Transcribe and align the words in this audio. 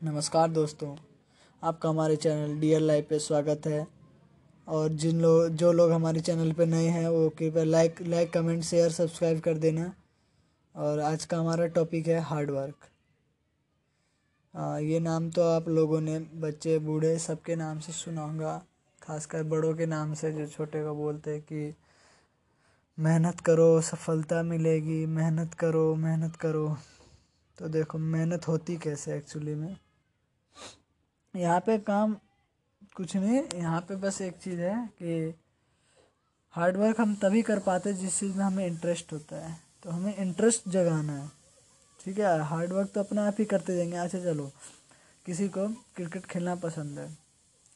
नमस्कार 0.00 0.50
दोस्तों 0.50 0.94
आपका 1.62 1.88
हमारे 1.88 2.14
चैनल 2.16 2.54
डियर 2.60 2.80
लाइफ 2.80 3.06
पे 3.08 3.18
स्वागत 3.18 3.66
है। 3.66 3.86
और 4.66 4.92
जिन 4.92 5.20
लोग 5.20 5.48
जो 5.52 5.72
लोग 5.72 5.90
हमारे 5.92 6.20
चैनल 6.20 6.52
पे 6.52 6.66
नए 6.66 6.86
हैं 6.86 7.08
वो 7.08 7.28
कृपया 7.38 7.64
like 7.64 8.00
like 8.02 8.32
comment 8.32 8.62
share 8.64 8.90
subscribe 8.90 9.40
कर 9.40 9.58
देना। 9.58 9.92
और 10.74 11.00
आज 11.00 11.24
का 11.24 11.38
हमारा 11.38 11.66
टॉपिक 11.66 12.06
है 12.06 12.20
हार्ड 12.20 12.50
वर्क 12.50 12.88
आ, 14.54 14.78
ये 14.78 15.00
नाम 15.00 15.28
तो 15.30 15.42
आप 15.48 15.68
लोगों 15.68 16.00
ने 16.00 16.18
बच्चे 16.18 16.78
बूढ़े 16.78 17.18
सबके 17.18 17.56
नाम 17.56 17.80
से 17.80 17.92
सुना 17.92 18.22
होगा 18.22 18.56
खासकर 19.02 19.42
बड़ों 19.42 19.74
के 19.74 19.86
नाम 19.86 20.14
से 20.14 20.32
जो 20.32 20.46
छोटे 20.46 20.82
को 20.84 20.94
बोलते 20.94 21.30
हैं 21.30 21.42
कि 21.42 21.74
मेहनत 22.98 23.40
करो 23.40 23.80
सफलता 23.82 24.42
मिलेगी 24.44 25.04
मेहनत 25.18 25.54
करो 25.54 25.94
मेहनत 25.98 26.36
करो। 26.36 26.76
तो 27.58 27.68
देखो 27.68 27.98
मेहनत 27.98 28.48
होती 28.48 28.76
कैसे 28.78 29.16
एक्चुअली 29.16 29.54
में? 29.54 29.76
यहाँ 31.34 31.60
पे 31.60 31.78
काम 31.78 32.16
कुछ 32.96 33.16
नहीं, 33.16 33.42
यहाँ 33.54 33.80
पे 33.80 33.96
बस 33.96 34.20
एक 34.20 34.36
चीज़ 34.36 34.60
है 34.60 34.74
कि 34.98 35.34
हार्ड 36.54 36.76
वर्क 36.76 37.00
हम 37.00 37.14
तभी 37.14 37.42
कर 37.42 37.58
पाते 37.58 37.92
जिस 37.94 38.18
चीज़ 38.20 38.36
में 38.36 38.44
हमें 38.44 38.66
इंटरेस्ट 38.66 39.12
होता 39.12 39.36
है। 39.36 39.58
तो 39.82 39.90
हमें 39.90 40.16
इंटरेस्ट 40.16 40.68
जगाना 40.68 41.12
है। 41.12 41.28
ठीक 42.00 42.18
है 42.18 42.38
हार्ड 42.40 42.72
वर्क 42.72 42.90
तो 42.94 43.00
अपने 43.00 43.20
आप 43.20 43.36
ही 43.38 43.44
करते 43.44 43.76
जाएँगे। 43.76 43.96
अच्छा 43.96 44.18
चलो, 44.18 44.50
किसी 45.26 45.48
को 45.48 45.66
क्रिकेट 45.96 46.26
खेलना 46.26 46.54
पसंद 46.56 46.98
है, 46.98 47.08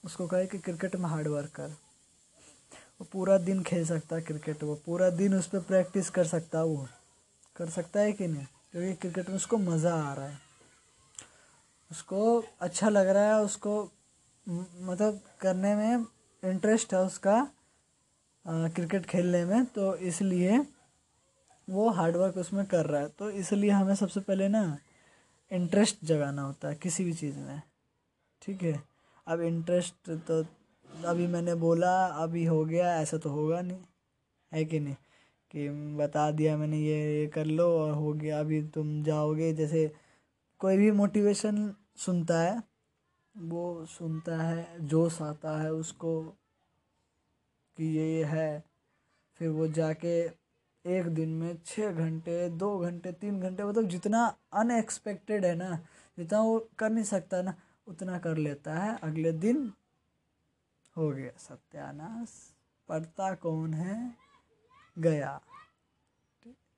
उसको 0.04 0.26
कहे 0.26 0.46
कि 0.46 0.58
क्रिकेट 0.58 0.96
में 0.96 1.08
हार्ड 1.08 1.28
वर्क 1.28 1.50
कर। 1.50 1.68
वो 3.00 3.06
पूरा 3.12 3.38
दिन 3.38 3.62
खेल 3.62 3.86
सकता 3.86 4.16
है 4.16 4.22
क्रिकेट 4.22 4.62
वो 4.62 4.74
पूरा 4.86 5.10
दिन 5.12 5.34
उस 5.34 5.46
पर 5.46 5.60
प्रैक्टिस 5.62 6.10
कर 6.10 6.26
सकता 6.26 6.58
है 6.58 6.64
वो। 6.64 6.86
कर 7.56 7.70
सकता 7.70 8.00
है 8.00 8.12
कि 8.12 8.26
नहीं? 8.26 8.46
क्योंकि 8.72 8.94
क्रिकेट 8.94 9.28
में 9.28 9.36
उसको 9.36 9.58
मज़ा 9.58 9.94
आ 9.94 10.12
रहा 10.14 10.26
है। 10.26 10.38
उसको 11.90 12.44
अच्छा 12.60 12.88
लग 12.88 13.08
रहा 13.08 13.24
है 13.24 13.42
उसको 13.42 13.90
मतलब 14.80 15.20
करने 15.40 15.74
में 15.76 16.06
इंटरेस्ट 16.44 16.94
है 16.94 17.00
उसका 17.00 17.34
आ, 18.46 18.68
क्रिकेट 18.68 19.06
खेलने 19.06 19.44
में 19.44 19.64
तो 19.64 19.96
इसलिए 19.96 20.66
वो 21.70 21.88
हार्ड 21.90 22.16
वर्क 22.16 22.36
उसमें 22.36 22.66
कर 22.66 22.86
रहा 22.86 23.00
है। 23.00 23.08
तो 23.08 23.30
इसलिए 23.30 23.70
हमें 23.70 23.94
सबसे 23.94 24.20
पहले 24.20 24.48
ना 24.48 24.78
इंटरेस्ट 25.52 25.98
जगाना 26.04 26.42
होता 26.42 26.68
है 26.68 26.74
किसी 26.74 27.04
भी 27.04 27.12
चीज़ 27.12 27.38
में 27.38 27.62
ठीक 28.42 28.62
है? 28.62 28.82
अब 29.26 29.40
इंटरेस्ट 29.40 30.10
तो 30.10 30.44
अभी 31.04 31.26
मैंने 31.26 31.54
बोला 31.54 32.06
अभी 32.06 32.44
हो 32.44 32.64
गया 32.64 32.96
ऐसा 33.00 33.16
तो 33.16 33.30
होगा 33.30 33.60
नहीं 33.60 33.78
है 34.52 34.64
कि 34.64 34.80
नहीं? 34.80 34.94
कि 35.50 35.68
बता 35.96 36.30
दिया 36.30 36.56
मैंने 36.56 36.78
ये 36.78 37.20
ये 37.20 37.26
कर 37.26 37.44
लो 37.44 37.78
और 37.78 37.92
हो 37.92 38.12
गया 38.12 38.40
अभी 38.40 38.62
तुम 38.68 39.02
जाओगे 39.04 39.52
जैसे 39.52 39.92
कोई 40.58 40.76
भी 40.76 40.90
मोटिवेशन 40.90 41.74
सुनता 41.96 42.40
है, 42.40 42.62
वो 43.36 43.86
सुनता 43.86 44.36
है, 44.36 44.86
जोश 44.86 45.22
आता 45.22 45.62
है 45.62 45.72
उसको 45.72 46.22
कि 47.76 47.84
ये 47.84 48.24
है। 48.24 48.64
फिर 49.34 49.48
वो 49.48 49.68
जाके 49.68 50.30
एक 50.86 51.06
दिन 51.14 51.28
में 51.28 51.58
छः 51.66 51.92
घंटे, 51.92 52.48
दो 52.48 52.78
घंटे, 52.78 53.12
तीन 53.12 53.40
घंटे 53.40 53.64
मतलब 53.64 53.88
जितना 53.88 54.36
अनएक्सपेक्टेड 54.52 55.44
है 55.44 55.54
ना, 55.54 55.86
जितना 56.18 56.40
वो 56.40 56.68
कर 56.78 56.90
नहीं 56.90 57.04
सकता 57.04 57.42
ना, 57.42 57.54
उतना 57.86 58.18
कर 58.18 58.36
लेता 58.36 58.74
है। 58.74 58.98
अगले 58.98 59.32
दिन 59.32 59.72
हो 60.96 61.10
गया 61.10 61.32
सत्यानाश। 61.38 62.54
पढ़ता 62.88 63.34
कौन 63.34 63.74
है? 63.74 64.16
गया। 64.98 65.40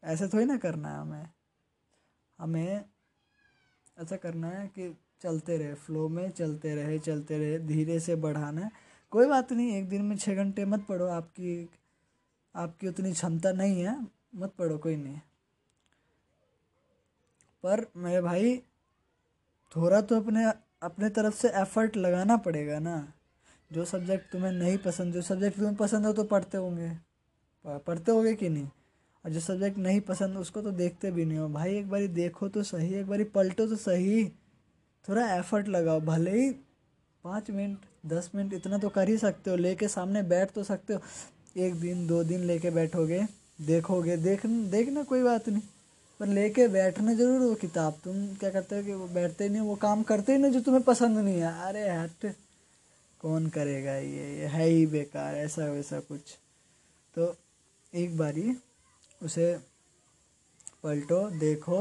ऐसे 0.05 0.29
थोड़ी 0.29 0.45
ना 0.45 0.57
करना 0.57 0.89
है 0.89 1.01
हमें। 1.01 1.29
हमें 2.39 2.85
ऐसा 3.99 4.17
करना 4.17 4.49
है 4.49 4.67
कि 4.69 4.97
चलते 5.21 5.57
रहे 5.57 5.75
फ्लो 5.75 6.09
में 6.09 6.31
चलते 6.31 6.75
रहे 6.75 6.99
चलते 6.99 7.39
रहे, 7.39 7.59
धीरे 7.59 8.01
से 8.01 8.17
बढ़ाना 8.17 8.61
है। 8.61 8.71
कोई 9.11 9.27
बात 9.27 9.53
नहीं, 9.53 9.73
एक 9.73 9.89
दिन 9.89 10.03
में 10.03 10.17
छः 10.17 10.35
घंटे 10.35 10.65
मत 10.65 10.87
पढ़ो, 10.89 11.07
आपकी 11.07 11.69
आपकी 12.55 12.89
उतनी 12.89 13.13
क्षमता 13.13 13.53
नहीं 13.53 13.83
है, 13.83 14.07
मत 14.35 14.53
पढ़ो, 14.59 14.79
कोई 14.79 14.97
नहीं। 14.97 15.21
पर 17.63 17.87
मेरे 17.97 18.21
भाई, 18.23 18.57
थोड़ा 19.77 20.01
तो 20.01 20.21
अपने 20.21 20.45
अपने 20.83 21.09
तरफ़ 21.11 21.35
से 21.35 21.49
एफर्ट 21.49 21.97
लगाना 21.97 22.37
पड़ेगा 22.37 22.79
ना। 22.79 23.13
जो 23.73 23.85
सब्जेक्ट 23.85 24.33
तुम्हें 24.33 24.53
नहीं 24.53 24.79
पसंद, 24.79 25.15
जो 25.15 25.23
सब्जेक्ट 25.23 25.57
तुम्हें 25.57 25.75
पसंद 25.77 26.07
हो 26.07 26.13
तो 26.13 26.25
पढ़ते 26.25 26.59
होंगे। 26.59 26.91
पढ़ते 27.67 28.13
होंगे 28.13 28.35
कि 28.35 28.49
नहीं? 28.49 28.69
और 29.27 29.33
जो 29.33 29.41
सब्जेक्ट 29.41 29.79
नहीं 29.79 30.01
पसंद, 30.01 30.37
उसको 30.37 30.63
तो 30.63 30.71
देखते 30.73 31.11
भी 31.11 31.25
नहीं 31.25 31.39
हो। 31.39 31.49
भाई, 31.49 31.77
एक 31.77 31.89
बारी 31.91 32.09
देखो 32.09 32.49
तो 32.49 32.63
सही, 32.63 32.95
एक 32.95 33.07
बारी 33.07 33.25
पलटो 33.25 33.67
तो 33.67 33.77
सही। 33.77 34.25
थोड़ा 35.05 35.27
एफर्ट 35.35 35.69
लगाओ, 35.69 36.01
भले 36.01 36.31
ही 36.33 36.51
पाँच 37.25 37.51
मिनट, 37.51 37.79
दस 38.07 38.31
मिनट 38.35 38.53
इतना 38.53 38.79
तो 38.79 38.89
कर 38.89 39.09
ही 39.09 39.17
सकते 39.19 39.51
हो, 39.51 39.57
लेके 39.57 39.89
सामने 39.89 40.23
बैठ 40.25 40.51
तो 40.51 40.63
सकते 40.63 40.95
हो। 40.95 41.01
एक 41.57 41.75
दिन, 41.75 42.07
दो 42.07 42.23
दिन 42.25 42.41
लेके 42.41 42.71
बैठोगे, 42.71 43.21
देखोगे, 43.61 44.17
देख, 44.17 44.47
देखना 44.47 45.03
कोई 45.03 45.23
बात 45.23 45.49
नहीं। 45.49 45.63
पर 46.21 46.27
लेके 46.27 46.67
बैठना 46.69 47.15
ज़रूर 47.15 47.41
वो 47.41 47.55
किताब। 47.55 47.99
तुम 48.05 48.27
क्या 48.35 48.51
करते 48.51 48.77
हो 48.77 48.83
कि 48.83 48.95
वो 48.95 49.07
बैठते 49.09 49.45
ही 49.45 49.51
नहीं 49.51 49.63
वो 49.63 49.75
काम 49.77 50.03
करते 50.03 50.33
ही 50.33 50.39
नहीं 50.39 50.53
जो 50.53 50.61
तुम्हें 50.61 50.83
पसंद 50.85 51.19
नहीं 51.19 51.41
है। 51.41 51.53
अरे 51.63 51.89
हट, 51.91 52.27
कौन 53.21 53.49
करेगा 53.49 53.95
ये? 53.95 54.39
ये 54.39 54.47
है 54.47 54.69
ही 54.69 54.87
बेकार 54.87 55.35
ऐसा 55.37 55.65
वैसा 55.65 56.01
कुछ। 56.01 56.37
तो 57.17 57.35
एक 57.93 58.17
बारी 58.19 58.57
उसे 59.27 59.47
पलटो, 60.83 61.19
देखो, 61.39 61.79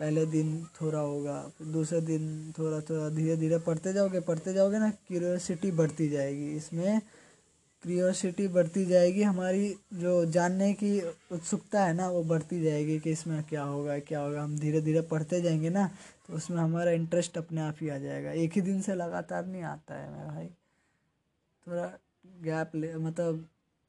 पहले 0.00 0.24
दिन 0.26 0.52
थोड़ा 0.80 0.98
होगा 1.00 1.40
फिर 1.58 1.66
दूसरे 1.68 2.00
दिन 2.02 2.52
थोड़ा 2.58 2.80
थोड़ा, 2.80 3.08
धीरे 3.10 3.36
धीरे 3.36 3.58
पढ़ते 3.60 3.92
जाओगे 3.92 4.20
पढ़ते 4.22 4.52
जाओगे 4.54 4.78
ना 4.78 4.90
क्यूरियोसिटी 5.08 5.70
बढ़ती 5.72 6.08
जाएगी। 6.08 6.50
इसमें 6.56 7.00
क्यूरियोसिटी 7.82 8.46
बढ़ती 8.48 8.84
जाएगी, 8.86 9.22
हमारी 9.22 9.68
जो 9.94 10.24
जानने 10.26 10.72
की 10.74 11.00
उत्सुकता 11.32 11.84
है 11.84 11.92
ना, 11.94 12.08
वो 12.10 12.22
बढ़ती 12.24 12.60
जाएगी 12.62 12.98
कि 13.00 13.10
इसमें 13.10 13.42
क्या 13.44 13.62
होगा 13.64 13.98
क्या 14.00 14.20
होगा। 14.20 14.42
हम 14.42 14.58
धीरे 14.58 14.80
धीरे 14.80 15.00
पढ़ते 15.10 15.40
जाएँगे 15.40 15.70
ना 15.70 15.86
तो 16.28 16.34
उसमें 16.36 16.58
हमारा 16.58 16.90
इंटरेस्ट 16.92 17.38
अपने 17.38 17.60
आप 17.60 17.76
ही 17.80 17.88
आ 17.88 17.98
जाएगा। 17.98 18.32
एक 18.34 18.52
ही 18.52 18.60
दिन 18.60 18.80
से 18.80 18.94
लगातार 18.94 19.46
नहीं 19.46 19.62
आता 19.64 19.94
है 19.94 20.10
मेरा 20.12 20.32
भाई। 20.34 20.46
थोड़ा 21.66 21.86
गैप 22.42 22.74
ले 22.74 22.94
मतलब 22.98 23.46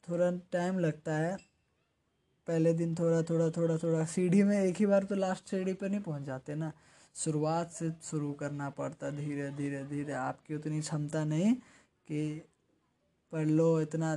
थोड़ा 0.07 0.31
टाइम 0.51 0.79
लगता 0.79 1.16
है। 1.16 1.38
पहले 2.47 2.74
दिन 2.74 2.96
थोड़ा 2.96 3.22
थोड़ा 3.22 3.50
थोड़ा 3.50 3.78
थोड़ा 3.78 4.06
सीढ़ी 4.06 4.44
में 4.44 4.59
एक 4.59 4.78
ही 4.78 4.85
बार 4.85 5.03
तो 5.03 5.16
लास्ट 5.16 5.50
सीढ़ी 5.50 5.74
पर 5.74 5.90
नहीं 5.90 6.00
पहुँच 6.00 6.24
जाते 6.24 6.56
ना। 6.56 6.72
शुरुआत 7.16 7.72
से 7.72 7.91
शुरू 8.03 8.31
करना 8.34 8.69
पड़ता 8.69 9.09
धीरे 9.12 9.50
धीरे 9.52 9.84
धीरे। 9.84 10.13
आपकी 10.13 10.56
उतनी 10.56 10.79
क्षमता 10.81 11.24
नहीं 11.25 11.53
कि 12.07 12.41
पढ़ 13.34 13.47
लो, 13.47 13.81
इतना 13.81 14.16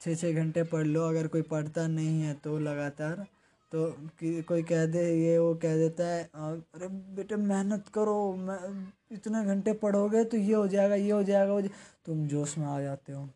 छः 0.00 0.14
छः 0.14 0.34
घंटे 0.34 0.62
पढ़ 0.62 0.86
लो। 0.86 1.08
अगर 1.08 1.26
कोई 1.26 1.42
पढ़ता 1.42 1.86
नहीं 1.86 2.20
है 2.22 2.34
तो 2.34 2.58
लगातार। 2.58 3.26
तो 3.72 3.90
कि 4.18 4.42
कोई 4.42 4.62
कह 4.62 4.84
दे, 4.86 5.00
ये, 5.24 5.38
वो 5.38 5.54
कह 5.54 5.76
देता 5.76 6.06
है, 6.06 6.22
अरे 6.34 6.88
बेटे 6.88 7.36
मेहनत 7.36 7.88
करो, 7.94 8.34
मैं, 8.36 8.92
इतने 9.12 9.44
घंटे 9.44 9.72
पढ़ोगे 9.72 10.24
तो 10.24 10.36
ये 10.36 10.54
हो 10.54 10.66
जाएगा, 10.68 10.94
ये 10.94 11.10
हो 11.10 11.22
जाएगा 11.22 11.52
वो 11.52 11.62
तुम 12.06 12.26
जोश 12.28 12.56
में 12.58 12.66
आ 12.66 12.80
जाते 12.80 13.12
हो। 13.12 13.28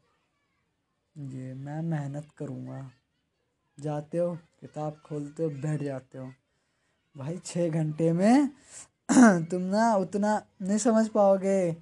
जी, 1.17 1.53
मैं 1.55 1.81
मेहनत 1.83 2.29
करूँगा। 2.37 2.91
जाते 3.79 4.19
हो, 4.19 4.35
किताब 4.61 5.01
खोलते 5.07 5.43
हो, 5.43 5.51
बैठ 5.51 5.83
जाते 5.83 6.19
हो। 6.19 6.33
भाई 7.17 7.39
छः 7.45 7.69
घंटे 7.71 8.13
में 8.13 8.49
तुम 9.51 9.63
ना 9.63 9.95
उतना 9.97 10.43
नहीं 10.63 10.79
समझ 10.79 11.09
पाओगे। 11.09 11.77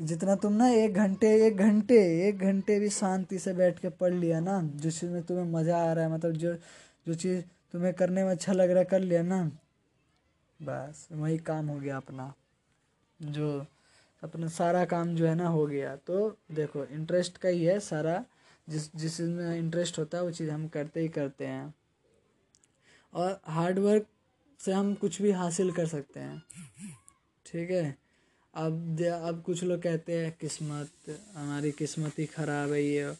जितना 0.00 0.36
तुम 0.36 0.52
ना 0.52 0.68
एक 0.68 0.94
घंटे 0.94 1.28
एक 1.46 1.56
घंटे 1.56 1.98
एक 2.28 2.38
घंटे 2.38 2.78
भी 2.80 2.90
शांति 2.90 3.38
से 3.38 3.52
बैठ 3.54 3.78
के 3.78 3.88
पढ़ 3.88 4.14
लिया 4.14 4.40
ना 4.40 4.60
जिस 4.76 5.00
चीज़ 5.00 5.10
में 5.10 5.22
तुम्हें 5.22 5.44
मज़ा 5.44 5.90
आ 5.90 5.92
रहा 5.92 6.04
है 6.04 6.12
मतलब 6.12 6.32
जो 6.32 6.54
जो 7.06 7.14
चीज़ 7.14 7.42
तुम्हें 7.72 7.94
करने 7.94 8.24
में 8.24 8.30
अच्छा 8.30 8.52
लग 8.52 8.70
रहा 8.70 8.78
है, 8.78 8.84
कर 8.84 9.00
लिया 9.00 9.22
ना। 9.22 9.42
बस, 10.62 11.08
वही 11.12 11.38
काम 11.38 11.66
हो 11.66 11.80
गया 11.80 11.96
अपना। 11.96 12.34
जो 13.22 13.66
अपना 14.22 14.48
सारा 14.48 14.84
काम 14.84 15.14
जो 15.14 15.26
है 15.26 15.34
ना, 15.34 15.48
हो 15.48 15.66
गया। 15.66 15.96
तो 15.96 16.38
देखो 16.52 16.84
इंटरेस्ट 16.84 17.36
का 17.36 17.48
ही 17.48 17.64
है 17.64 17.80
सारा। 17.80 18.24
जिस 18.68 18.96
जिस 18.96 19.16
चीज़ 19.16 19.26
में 19.26 19.58
इंटरेस्ट 19.58 19.98
होता 19.98 20.18
है, 20.18 20.24
वो 20.24 20.30
चीज़ 20.30 20.50
हम 20.50 20.68
करते 20.68 21.00
ही 21.00 21.08
करते 21.08 21.46
हैं। 21.46 21.74
और 23.14 23.40
हार्ड 23.44 23.78
वर्क 23.78 24.06
से 24.60 24.72
हम 24.72 24.94
कुछ 24.94 25.22
भी 25.22 25.30
हासिल 25.30 25.72
कर 25.72 25.86
सकते 25.86 26.20
हैं। 26.20 26.42
ठीक 27.46 27.70
है? 27.70 27.98
अब 28.54 29.02
अब 29.02 29.42
कुछ 29.42 29.64
लोग 29.64 29.82
कहते 29.82 30.12
हैं, 30.12 30.36
किस्मत, 30.40 30.90
हमारी 31.34 31.72
किस्मत 31.72 32.18
ही 32.18 32.26
ख़राब 32.26 32.72
है 32.72 32.84
ये, 32.84 33.14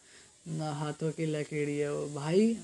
ना 0.49 0.73
हाथों 0.73 1.13
की 1.13 1.27
लकीड़ी 1.27 1.79
है 1.79 1.93
वो 1.93 2.15
भाई, 2.15 2.59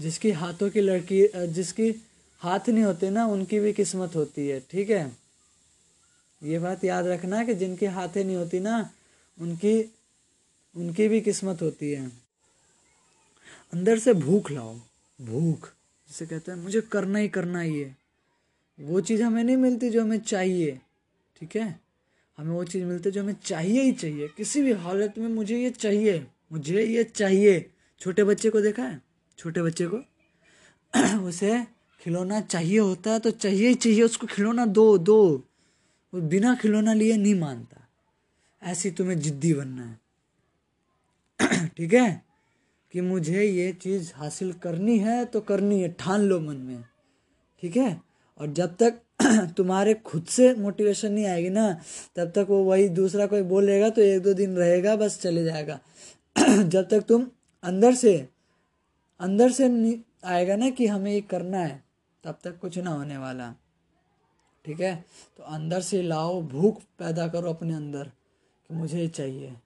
जिसकी 0.00 0.30
हाथों 0.30 0.70
की 0.70 0.80
लड़की, 0.80 1.28
जिसकी 1.46 2.02
हाथ 2.38 2.68
नहीं 2.68 2.84
होते 2.84 3.10
ना, 3.10 3.26
उनकी 3.26 3.60
भी 3.60 3.72
किस्मत 3.72 4.16
होती 4.16 4.48
है। 4.48 4.60
ठीक 4.60 4.90
है? 4.90 5.16
ये 6.42 6.58
बात 6.58 6.84
याद 6.84 7.06
रखना 7.06 7.44
कि 7.44 7.54
जिनकी 7.54 7.86
हाथें 7.86 8.24
नहीं 8.24 8.36
होती 8.36 8.60
ना, 8.60 8.90
उनकी 9.40 9.94
उनकी 10.76 11.08
भी 11.08 11.20
किस्मत 11.20 11.62
होती 11.62 11.92
है। 11.92 12.06
अंदर 13.72 13.98
से 13.98 14.14
भूख 14.14 14.50
लाओ। 14.50 14.78
भूख, 15.20 15.74
जिसे 16.08 16.26
कहते 16.26 16.52
हैं, 16.52 16.58
मुझे 16.58 16.80
करना 16.80 17.18
ही 17.18 17.28
करना 17.28 17.60
ही 17.60 17.80
है। 17.80 17.96
वो 18.80 19.00
चीज़ 19.00 19.22
हमें 19.22 19.44
नहीं 19.44 19.56
मिलती 19.56 19.90
जो 19.90 20.02
हमें 20.02 20.20
चाहिए, 20.20 20.80
ठीक 21.40 21.56
है? 21.56 21.80
हमें 22.38 22.50
वो 22.50 22.64
चीज़ 22.64 22.84
मिलती 22.84 23.08
है 23.08 23.10
जो 23.10 23.22
हमें 23.22 23.36
चाहिए 23.44 23.82
ही 23.82 23.92
चाहिए। 23.92 24.28
किसी 24.28 24.62
भी 24.62 24.72
हालत 24.72 25.14
में 25.18 25.28
मुझे 25.28 25.58
ये 25.58 25.70
चाहिए, 25.70 26.26
मुझे 26.52 26.86
ये 26.86 27.04
चाहिए। 27.04 27.70
छोटे 28.00 28.24
बच्चे 28.24 28.50
को 28.50 28.60
देखा 28.60 28.82
है? 28.82 29.02
छोटे 29.38 29.62
बच्चे 29.62 29.86
को? 29.86 29.98
उसे 31.28 31.64
खिलौना 32.00 32.40
चाहिए 32.40 32.78
होता 32.78 33.10
है 33.10 33.18
तो 33.18 33.30
चाहिए 33.30 33.68
ही 33.68 33.74
चाहिए, 33.74 34.02
उसको 34.02 34.26
खिलौना 34.26 34.66
दो 34.66 34.98
दो। 34.98 35.48
वो 36.14 36.20
बिना 36.20 36.54
खिलौना 36.54 36.92
लिए 36.92 37.16
नहीं 37.16 37.34
मानता। 37.34 37.88
ऐसी 38.62 38.90
तुम्हें 38.90 39.20
जिद्दी 39.20 39.54
बनना 39.54 39.86
है। 39.86 40.03
ठीक 41.76 41.94
है? 41.94 42.24
कि 42.92 43.00
मुझे 43.00 43.44
ये 43.44 43.72
चीज़ 43.72 44.12
हासिल 44.14 44.52
करनी 44.52 44.98
है 44.98 45.24
तो 45.24 45.40
करनी 45.40 45.82
है, 45.82 45.88
ठान 45.98 46.20
लो 46.20 46.40
मन 46.40 46.56
में। 46.56 46.84
ठीक 47.60 47.76
है? 47.76 48.02
और 48.38 48.46
जब 48.46 48.76
तक 48.76 48.94
तुम्हारे 49.56 49.94
खुद 49.94 50.24
से 50.24 50.54
मोटिवेशन 50.54 51.12
नहीं 51.12 51.26
आएगी 51.26 51.50
ना, 51.50 51.80
तब 52.16 52.30
तक 52.30 52.46
वो 52.50 52.64
वही 52.64 52.88
दूसरा 52.88 53.26
कोई 53.26 53.42
बोलेगा 53.42 53.90
तो 53.90 54.02
एक 54.02 54.22
दो 54.22 54.34
दिन 54.34 54.56
रहेगा, 54.56 54.96
बस 54.96 55.20
चले 55.20 55.44
जाएगा। 55.44 55.80
जब 56.62 56.88
तक 56.88 57.00
तुम 57.00 57.30
अंदर 57.62 57.94
से 57.94 58.28
अंदर 59.20 59.52
से 59.52 60.00
आएगा 60.24 60.56
ना 60.56 60.70
कि 60.70 60.86
हमें 60.86 61.12
ये 61.12 61.20
करना 61.20 61.58
है, 61.58 61.84
तब 62.24 62.38
तक 62.44 62.58
कुछ 62.58 62.78
ना 62.78 62.90
होने 62.90 63.18
वाला। 63.18 63.54
ठीक 64.64 64.80
है? 64.80 65.04
तो 65.36 65.42
अंदर 65.42 65.80
से 65.80 66.02
लाओ, 66.02 66.42
भूख 66.42 66.80
पैदा 66.98 67.28
करो 67.28 67.50
अपने 67.50 67.74
अंदर, 67.74 68.04
कि 68.68 68.74
मुझे 68.74 69.00
ये 69.00 69.08
चाहिए। 69.08 69.56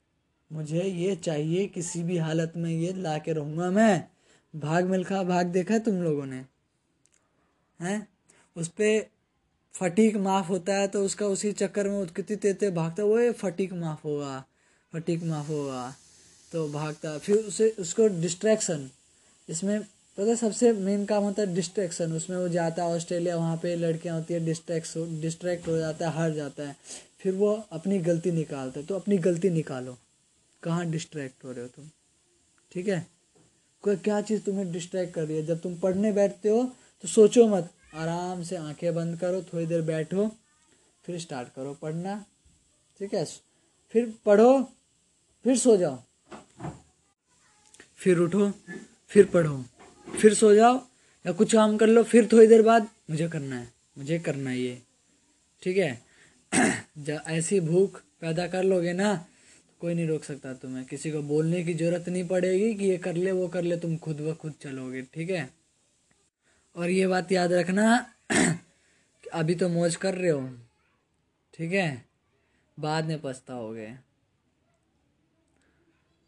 मुझे 0.51 0.83
ये 0.83 1.17
चाहिए 1.17 1.67
किसी 1.67 2.03
भी 2.03 2.19
हालत 2.19 2.53
में 2.57 2.71
ये 2.71 2.93
ला 2.93 3.19
के 3.19 3.33
रहूँगा 3.33 3.71
मैं। 3.71 4.05
भाग 4.57 4.85
मिल्खा, 4.85 5.23
भाग 5.23 5.47
देखा 5.47 5.79
तुम 5.79 6.03
लोगों 6.03 6.27
ने? 6.27 6.45
हैं? 7.81 8.09
उस 8.57 8.69
पर 8.69 9.07
फटीक 9.75 10.17
माफ़ 10.17 10.47
होता 10.49 10.75
है 10.75 10.89
तो 10.89 11.05
उसका 11.05 11.27
उसी 11.27 11.53
चक्कर 11.53 11.89
में 11.89 12.07
कितनी 12.07 12.37
तेते 12.37 12.71
भागता 12.71 13.05
वो 13.05 13.19
ये 13.19 13.33
फटीक 13.33 13.73
माफ़ 13.73 14.01
होगा, 14.05 14.45
फटीक 14.93 15.23
माफ़ 15.25 15.49
होगा। 15.49 15.95
तो 16.53 16.69
भागता, 16.69 17.19
फिर 17.19 17.37
उसे, 17.37 17.69
उसको 17.71 18.07
डिस्ट्रैक्शन 18.21 18.89
इसमें 19.49 19.81
पता 20.19 20.35
सबसे 20.35 20.73
मेन 20.73 21.05
काम 21.05 21.23
होता 21.23 21.43
है 21.43 21.55
डिस्ट्रैक्शन 21.55 22.13
उसमें 22.13 22.37
वो 22.37 22.49
जाता 22.49 22.85
है 22.85 22.95
ऑस्ट्रेलिया, 22.97 23.37
वहाँ 23.37 23.57
पे 23.57 23.75
लड़कियाँ 23.77 24.17
होती 24.17 24.35
है 24.35 24.45
डिस्ट्रैक्ट 24.45 24.99
डिस्ट्रैक्ट 25.21 25.69
हो 25.69 25.77
जाता 25.79 26.09
है, 26.09 26.15
हार 26.15 26.33
जाता 26.33 26.69
है। 26.69 26.77
फिर 27.19 27.35
वो 27.35 27.53
अपनी 27.73 27.99
गलती 28.01 28.31
निकालता 28.33 28.81
है 28.81 28.87
तो 28.87 28.95
अपनी 28.95 29.19
गलती 29.19 29.51
निकालो। 29.51 29.97
कहाँ 30.63 30.87
डिस्ट्रैक्ट 30.87 31.45
हो 31.45 31.53
रहे 31.53 31.63
हो 31.63 31.69
तुम? 31.69 31.91
ठीक 32.73 32.89
है? 32.89 33.07
कोई 33.83 33.97
क्या 33.97 34.21
चीज़ 34.21 34.43
तुम्हें 34.43 34.73
डिस्ट्रैक्ट 34.73 35.15
कर 35.15 35.27
रही 35.27 35.37
है? 35.37 35.47
जब 35.47 35.61
तुम 35.61 35.77
पढ़ने 35.77 36.13
बैठते 36.13 36.49
हो 36.49 36.77
तो 37.03 37.09
सोचो 37.09 37.47
मत, 37.49 37.71
आराम 37.95 38.43
से 38.43 38.57
आँखें 38.57 38.95
बंद 38.95 39.19
करो, 39.21 39.43
थोड़ी 39.43 39.67
देर 39.67 39.83
बैठो, 39.83 40.29
फिर 41.05 41.19
स्टार्ट 41.19 41.49
करो 41.57 41.75
पढ़ना। 41.75 42.25
ठीक 42.99 43.15
है? 43.15 43.25
फिर 43.91 44.15
पढ़ो, 44.27 44.63
फिर 45.45 45.59
सो 45.59 45.77
जाओ। 45.77 45.99
फिर 47.97 48.19
उठो, 48.19 48.53
फिर 49.09 49.27
पढ़ो, 49.27 49.65
फिर 50.21 50.35
सो 50.35 50.55
जाओ, 50.55 50.87
या 51.27 51.33
कुछ 51.33 51.53
काम 51.53 51.77
कर 51.77 51.87
लो, 51.87 52.03
फिर 52.03 52.29
थोड़ी 52.33 52.47
देर 52.47 52.63
बाद, 52.63 52.89
मुझे 53.11 53.29
करना 53.29 53.57
है, 53.57 53.73
मुझे 53.99 54.19
करना 54.19 54.51
है 54.51 54.59
ये। 54.59 54.83
ठीक 55.63 55.77
है? 55.77 56.03
ऐसी 57.27 57.61
भूख 57.61 58.03
पैदा 58.21 58.47
कर 58.49 58.63
लोगे 58.65 58.93
ना 58.93 59.27
कोई 59.81 59.95
नहीं 59.95 60.07
रोक 60.07 60.25
सकता 60.25 60.53
तुम्हें। 60.55 60.85
किसी 60.85 61.11
को 61.11 61.23
बोलने 61.23 61.63
की 61.65 61.75
ज़रूरत 61.75 62.09
नहीं 62.09 62.27
पड़ेगी 62.29 62.75
कि 62.75 62.85
ये 62.85 62.97
कर 62.99 63.15
ले, 63.15 63.33
वो 63.33 63.49
कर 63.49 63.63
ले, 63.63 63.77
तुम 63.77 63.97
खुद 63.97 64.21
ब 64.21 64.35
खुद 64.35 64.55
चलोगे, 64.61 65.03
ठीक 65.03 65.31
है? 65.31 65.49
और 66.77 66.91
ये 66.91 67.07
बात 67.07 67.33
याद 67.33 67.53
रखना, 67.53 68.15
अभी 69.33 69.55
तो 69.55 69.69
मौज 69.69 69.97
कर 69.97 70.15
रहे 70.15 70.31
हो, 70.31 70.49
ठीक 71.55 71.73
है? 71.73 72.05
बाद 72.79 73.05
में 73.05 73.21
पछताओगे। 73.21 73.95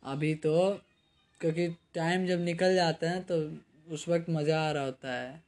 अभी 0.03 0.35
तो 0.35 0.81
क्योंकि 1.41 1.69
टाइम 1.95 2.27
जब 2.27 2.41
निकल 2.41 2.75
जाता 2.75 3.11
है 3.11 3.23
तो 3.23 3.37
उस 3.95 4.09
वक्त 4.09 4.31
मज़ा 4.31 4.61
आ 4.69 4.71
रहा 4.73 4.85
होता 4.85 5.13
है। 5.13 5.43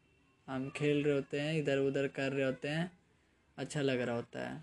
हम 0.46 0.68
खेल 0.70 1.02
रहे 1.04 1.14
होते 1.14 1.40
हैं 1.40 1.54
इधर 1.54 1.78
उधर 1.78 2.06
कर 2.08 2.32
रहे 2.32 2.44
होते 2.44 2.68
हैं 2.68 2.90
अच्छा 3.58 3.80
लग 3.80 4.00
रहा 4.00 4.16
होता 4.16 4.48
है। 4.48 4.56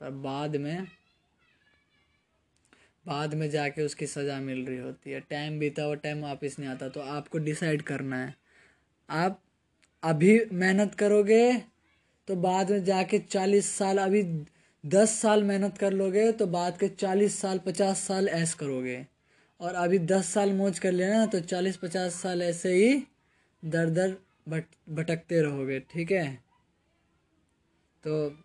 पर 0.00 0.10
बाद 0.10 0.56
में 0.56 0.86
बाद 3.06 3.34
में 3.34 3.48
जाके 3.50 3.82
उसकी 3.82 4.06
सज़ा 4.06 4.38
मिल 4.40 4.64
रही 4.66 4.78
होती 4.78 5.10
है। 5.10 5.20
टाइम 5.20 5.58
बीता 5.58 5.82
हुआ 5.82 5.94
टाइम 5.96 6.22
वापस 6.22 6.56
नहीं 6.58 6.68
आता 6.70 6.88
तो 6.88 7.00
आपको 7.02 7.38
डिसाइड 7.40 7.82
करना 7.82 8.16
है। 8.16 8.34
आप 9.08 9.40
अभी 10.02 10.38
मेहनत 10.54 10.94
करोगे 10.94 11.52
तो 12.28 12.36
बाद 12.36 12.70
में 12.70 12.84
जाके 12.84 13.18
चालीस 13.20 13.66
साल, 13.68 13.98
अभी 13.98 14.22
दस 14.84 15.10
साल 15.12 15.42
मेहनत 15.44 15.78
कर 15.78 15.92
लोगे 15.92 16.30
तो 16.32 16.46
बाद 16.48 16.78
के 16.78 16.88
चालीस 16.90 17.38
साल, 17.40 17.58
पचास 17.58 18.00
साल 18.00 18.28
ऐस 18.30 18.54
करोगे। 18.54 19.04
और 19.60 19.74
अभी 19.74 19.98
दस 20.00 20.28
साल 20.28 20.52
मौज 20.52 20.78
कर 20.78 20.92
लेना 20.92 21.24
तो 21.26 21.40
चालीस, 21.42 21.76
पचास 21.76 22.14
साल 22.14 22.42
ऐसे 22.42 22.72
ही 22.74 23.02
दर 23.62 23.90
दर 23.90 24.16
भट, 24.48 24.64
भटकते 24.88 25.40
रहोगे, 25.42 25.78
ठीक 25.82 26.10
है? 26.12 26.34
तो 28.04 28.36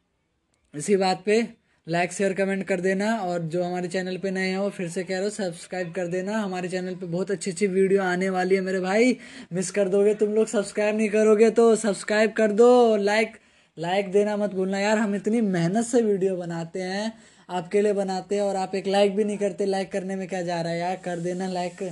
इसी 0.73 0.95
बात 0.97 1.23
पे 1.25 1.41
लाइक 1.87 2.11
शेयर 2.13 2.33
कमेंट 2.33 2.63
कर 2.63 2.79
देना 2.81 3.13
और 3.17 3.41
जो 3.43 3.63
हमारे 3.63 3.87
चैनल 3.87 4.17
पे 4.17 4.31
नए 4.31 4.47
हैं 4.47 4.57
वो 4.57 4.69
फिर 4.69 4.89
से 4.89 5.03
कह 5.03 5.15
रहे 5.15 5.23
हो 5.23 5.29
सब्सक्राइब 5.29 5.91
कर 5.93 6.07
देना। 6.07 6.37
हमारे 6.37 6.67
चैनल 6.69 6.95
पे 6.95 7.05
बहुत 7.07 7.31
अच्छी 7.31 7.51
अच्छी 7.51 7.67
वीडियो 7.67 8.01
आने 8.03 8.29
वाली 8.29 8.55
है 8.55 8.61
मेरे 8.61 8.79
भाई। 8.79 9.17
मिस 9.53 9.71
कर 9.71 9.89
दोगे, 9.89 10.13
तुम 10.15 10.33
लोग 10.33 10.47
सब्सक्राइब 10.47 10.97
नहीं 10.97 11.09
करोगे 11.09 11.49
तो 11.51 11.75
सब्सक्राइब 11.77 12.31
कर 12.33 12.51
दो 12.53 12.95
लाइक 12.97 13.37
लाइक 13.77 14.11
देना 14.11 14.35
मत 14.37 14.53
भूलना 14.53 14.79
यार। 14.79 14.97
हम 14.97 15.15
इतनी 15.15 15.41
मेहनत 15.41 15.85
से 15.85 16.01
वीडियो 16.01 16.35
बनाते 16.35 16.81
हैं, 16.81 17.11
आपके 17.49 17.81
लिए 17.81 17.93
बनाते 17.93 18.35
हैं 18.35 18.41
और 18.41 18.55
आप 18.55 18.75
एक 18.75 18.87
लाइक 18.87 19.15
भी 19.15 19.23
नहीं 19.23 19.37
करते। 19.37 19.65
लाइक 19.65 19.91
करने 19.91 20.15
में 20.15 20.27
क्या 20.27 20.41
जा 20.41 20.61
रहा 20.61 20.73
है 20.73 20.79
यार? 20.79 20.95
कर 20.95 21.19
देना 21.19 21.47
लाइक 21.49 21.83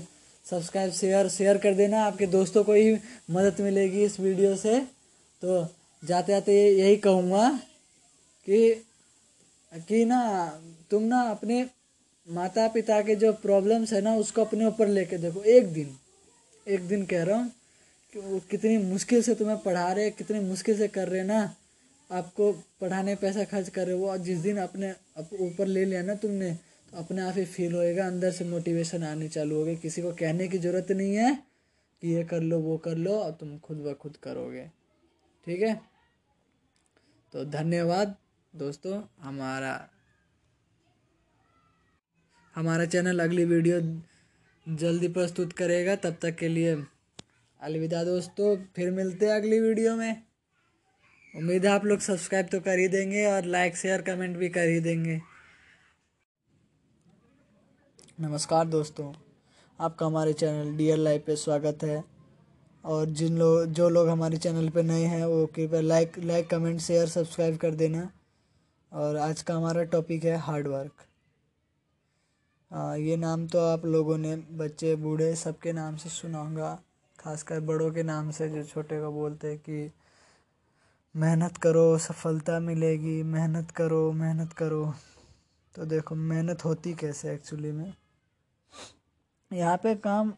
सब्सक्राइब 0.46 0.92
शेयर 0.92 1.28
शेयर 1.30 1.58
कर 1.58 1.74
देना। 1.76 2.04
आपके 2.04 2.26
दोस्तों 2.28 2.64
को 2.64 2.74
ही 2.74 2.94
मदद 3.32 3.62
मिलेगी 3.62 4.04
इस 4.04 4.20
वीडियो 4.20 4.56
से। 4.58 4.80
तो 5.42 5.62
जाते 6.04 6.32
जाते 6.32 6.54
यही 6.70 6.96
कहूँगा 6.98 7.50
कि 8.48 8.70
कि 9.72 10.04
ना, 10.06 10.62
तुम 10.92 11.04
ना 11.04 11.22
अपने 11.32 11.66
माता 12.28 12.68
पिता 12.68 13.02
के 13.02 13.16
जो 13.16 13.32
प्रॉब्लम्स 13.36 13.94
है 13.94 14.02
ना, 14.02 14.16
उसको 14.16 14.42
अपने 14.42 14.66
ऊपर 14.66 14.88
लेके 14.90 15.18
देखो। 15.18 15.44
एक 15.44 15.74
दिन 15.74 15.96
एक 16.68 16.88
दिन 16.88 17.06
कह 17.06 17.24
रहा 17.24 17.38
हूँ 17.38 17.52
कि 18.14 18.20
वो 18.20 18.40
कितनी 18.50 18.78
मुश्किल 18.80 19.22
से 19.24 19.36
तुम्हें 19.36 19.58
पढ़ा 19.58 19.92
रहे 19.92 20.10
कितनी 20.12 20.40
मुश्किल 20.42 20.78
से 20.78 20.88
कर 20.88 21.08
रहे 21.08 21.24
ना, 21.24 21.40
आपको 22.10 22.52
पढ़ाने 22.82 23.16
पैसा 23.16 23.44
खर्च 23.46 23.70
कर 23.70 23.88
रहे 23.88 23.98
हो। 23.98 24.08
और 24.10 24.18
जिस 24.20 24.40
दिन 24.40 24.58
अपने 24.60 24.92
ऊपर 25.40 25.68
ले 25.68 25.86
लिया 25.86 26.02
ना 26.04 26.16
तुमने 26.16 26.52
तो 26.54 26.98
अपने 26.98 27.22
आप 27.22 27.38
ही 27.38 27.46
फील 27.46 27.74
होएगा, 27.74 28.06
अंदर 28.08 28.32
से 28.32 28.46
मोटिवेशन 28.46 29.04
आने 29.04 29.28
चालू 29.30 29.56
होगी। 29.56 29.76
किसी 29.78 30.02
को 30.02 30.12
कहने 30.14 30.48
की 30.48 30.58
ज़रूरत 30.58 30.92
नहीं 30.92 31.16
है 31.16 31.36
कि 32.04 32.14
ये 32.14 32.24
कर 32.24 32.42
लो, 32.42 32.60
वो 32.60 32.78
कर 32.78 32.96
लो 32.98 33.16
और 33.16 33.32
तुम 33.32 33.58
खुद 33.60 33.78
ब 33.78 33.94
खुद 33.94 34.16
करोगे। 34.24 34.66
ठीक 35.48 35.62
है? 35.62 35.74
तो 37.34 37.46
धन्यवाद। 37.48 38.16
दोस्तों, 38.56 39.04
हमारा 39.22 39.90
हमारा 42.56 42.86
चैनल 42.86 43.20
अगली 43.20 43.46
वीडियो 43.46 44.02
जल्दी 44.76 45.08
प्रस्तुत 45.08 45.54
करेगा। 45.54 45.96
तब 45.96 46.18
तक 46.22 46.36
के 46.36 46.48
लिए 46.48 46.84
अलविदा 47.62 48.04
दोस्तों। 48.04 48.58
फिर 48.76 48.92
मिलते 48.92 49.26
हैं 49.26 49.34
अगली 49.34 49.60
वीडियो 49.60 49.96
में। 49.96 50.24
उम्मीद 51.36 51.66
है 51.66 51.72
आप 51.72 51.86
लोग 51.86 52.00
सब्सक्राइब 52.00 52.48
तो 52.48 52.60
कर 52.60 52.80
ही 52.80 52.88
देंगे 52.88 53.26
और 53.26 53.46
लाइक, 53.46 53.78
शेयर, 53.78 54.02
कमेंट 54.02 54.38
भी 54.38 54.50
कर 54.50 54.68
ही 54.68 54.80
देंगे। 54.80 55.22
नमस्कार 58.20 58.68
दोस्तों। 58.68 59.14
आपका 59.80 60.06
हमारे 60.06 60.34
चैनल 60.34 60.78
डी 60.78 60.86
एल 60.86 61.00
लाइव 61.00 61.24
पे 61.28 61.36
स्वागत 61.36 61.84
है। 61.84 62.04
और 62.86 63.06
जिन 63.06 63.38
लोग 63.38 63.66
जो 63.66 63.90
लोग 63.90 64.10
हमारे 64.10 64.38
चैनल 64.38 64.70
पे 64.70 64.84
नए 64.84 65.04
हैं, 65.04 65.26
वो 65.26 65.46
कृपया 65.46 65.82
like 65.82 66.20
like, 66.20 66.50
comment, 66.50 66.80
share, 66.80 67.08
subscribe 67.08 67.58
कर 67.58 67.76
देना। 67.76 68.12
और 68.92 69.18
आज 69.18 69.42
का 69.42 69.56
हमारा 69.56 69.84
टॉपिक 69.84 70.24
है 70.24 70.36
हार्ड 70.38 70.68
वर्क 70.68 71.02
ये 73.00 73.16
नाम 73.18 73.46
तो 73.48 73.60
आप 73.60 73.86
लोगों 73.86 74.18
ने, 74.18 74.36
बच्चे, 74.36 74.96
बूढ़े 74.96 75.36
सबके 75.36 75.74
नाम 75.74 75.96
से 75.96 76.10
सुना 76.10 76.40
होगा, 76.40 76.74
खासकर 77.20 77.60
बड़ों 77.60 77.92
के 77.92 78.04
नाम 78.04 78.32
से, 78.32 78.48
जो 78.50 78.64
छोटे 78.64 79.00
को 79.02 79.12
बोलते 79.12 79.48
हैं 79.48 79.58
कि 79.60 79.92
मेहनत 81.16 81.58
करो, 81.58 81.98
सफलता 81.98 82.60
मिलेगी, 82.60 83.22
मेहनत 83.24 83.72
करो 83.72 84.12
मेहनत 84.12 84.54
करो. 84.54 84.94
तो 85.76 85.86
देखो, 85.86 86.16
मेहनत 86.16 86.66
होती 86.66 86.94
कैसे 86.94 87.34
एक्चुअली 87.34 87.72
में? 87.72 87.94
यहाँ 89.52 89.78
पे 89.78 89.96
काम 89.96 90.34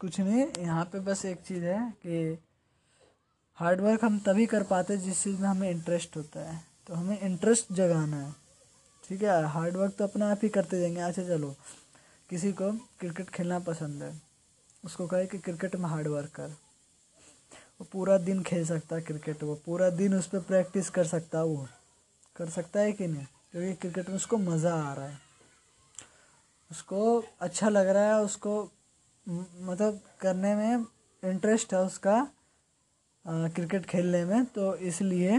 कुछ 0.00 0.20
नहीं, 0.20 0.46
यहाँ 0.58 0.84
पे 0.84 1.00
बस 1.00 1.24
एक 1.24 1.40
चीज़ 1.40 1.64
है 1.64 1.90
कि 2.06 2.38
हार्ड 3.58 3.80
वर्क 3.80 4.04
हम 4.04 4.18
तभी 4.18 4.46
कर 4.46 4.62
पाते 4.62 4.96
जिस 4.96 5.22
चीज़ 5.24 5.40
में 5.42 5.48
हमें 5.48 5.70
इंटरेस्ट 5.70 6.16
होता 6.16 6.50
है. 6.50 6.65
तो 6.86 6.94
हमें 6.94 7.18
इंटरेस्ट 7.20 7.72
जगाना 7.72 8.16
है। 8.16 8.34
ठीक 9.04 9.22
है 9.22 9.42
हार्ड 9.48 9.76
वर्क 9.76 9.94
तो 9.98 10.04
अपने 10.04 10.24
आप 10.24 10.40
ही 10.42 10.48
करते 10.48 10.80
जाएँगे 10.80 11.00
अच्छा 11.00 11.22
चलो। 11.22 11.54
किसी 12.30 12.52
को 12.52 12.70
क्रिकेट 13.00 13.28
खेलना 13.30 13.58
पसंद 13.58 14.02
है 14.02 14.12
उसको 14.84 15.06
कहे 15.06 15.26
कि 15.26 15.38
क्रिकेट 15.38 15.76
में 15.76 15.88
हार्ड 15.90 16.08
वर्क 16.08 16.30
कर। 16.30 16.48
वो 17.80 17.86
पूरा 17.92 18.18
दिन 18.18 18.42
खेल 18.42 18.64
सकता 18.66 18.96
है 18.96 19.02
क्रिकेट 19.02 19.42
वो 19.42 19.54
पूरा 19.66 19.88
दिन 19.92 20.14
उस 20.14 20.26
पर 20.26 20.40
प्रैक्टिस 20.42 20.90
कर 20.90 21.06
सकता 21.06 21.38
है 21.38 21.44
वो। 21.44 21.66
कर 22.36 22.50
सकता 22.50 22.80
है 22.80 22.92
कि 22.92 23.06
नहीं? 23.06 23.26
क्योंकि 23.52 23.74
क्रिकेट 23.74 24.08
में 24.08 24.16
उसको 24.16 24.36
मज़ा 24.38 24.74
आ 24.74 24.92
रहा 24.94 25.06
है। 25.06 25.18
उसको 26.70 27.24
अच्छा 27.40 27.68
लग 27.68 27.88
रहा 27.88 28.16
है 28.16 28.22
उसको 28.22 28.62
मतलब 29.26 30.00
करने 30.20 30.54
में 30.54 30.84
इंटरेस्ट 31.22 31.74
है 31.74 31.80
उसका 31.80 32.16
आ, 33.24 33.48
क्रिकेट 33.48 33.86
खेलने 33.86 34.24
में 34.24 34.44
तो 34.46 34.74
इसलिए 34.76 35.38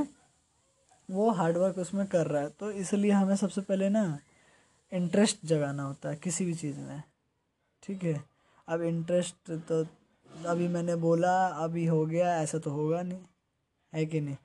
वो 1.09 1.31
हार्डवर्क 1.31 1.77
उसमें 1.77 2.07
कर 2.07 2.27
रहा 2.27 2.41
है। 2.41 2.49
तो 2.49 2.71
इसलिए 2.71 3.11
हमें 3.11 3.35
सबसे 3.35 3.61
पहले 3.61 3.89
ना 3.89 4.19
इंटरेस्ट 4.93 5.39
जगाना 5.45 5.83
होता 5.83 6.09
है 6.09 6.15
किसी 6.15 6.45
भी 6.45 6.53
चीज़ 6.53 6.79
में। 6.79 7.03
ठीक 7.83 8.03
है? 8.03 8.23
अब 8.67 8.81
इंटरेस्ट 8.81 9.35
तो 9.51 9.85
अभी 10.45 10.67
मैंने 10.67 10.95
बोला, 10.95 11.47
अभी 11.47 11.85
हो 11.85 12.05
गया, 12.05 12.37
ऐसा 12.41 12.57
तो 12.57 12.71
होगा 12.71 13.01
नहीं। 13.01 13.19
है 13.93 14.05
कि 14.05 14.21
नहीं? 14.21 14.35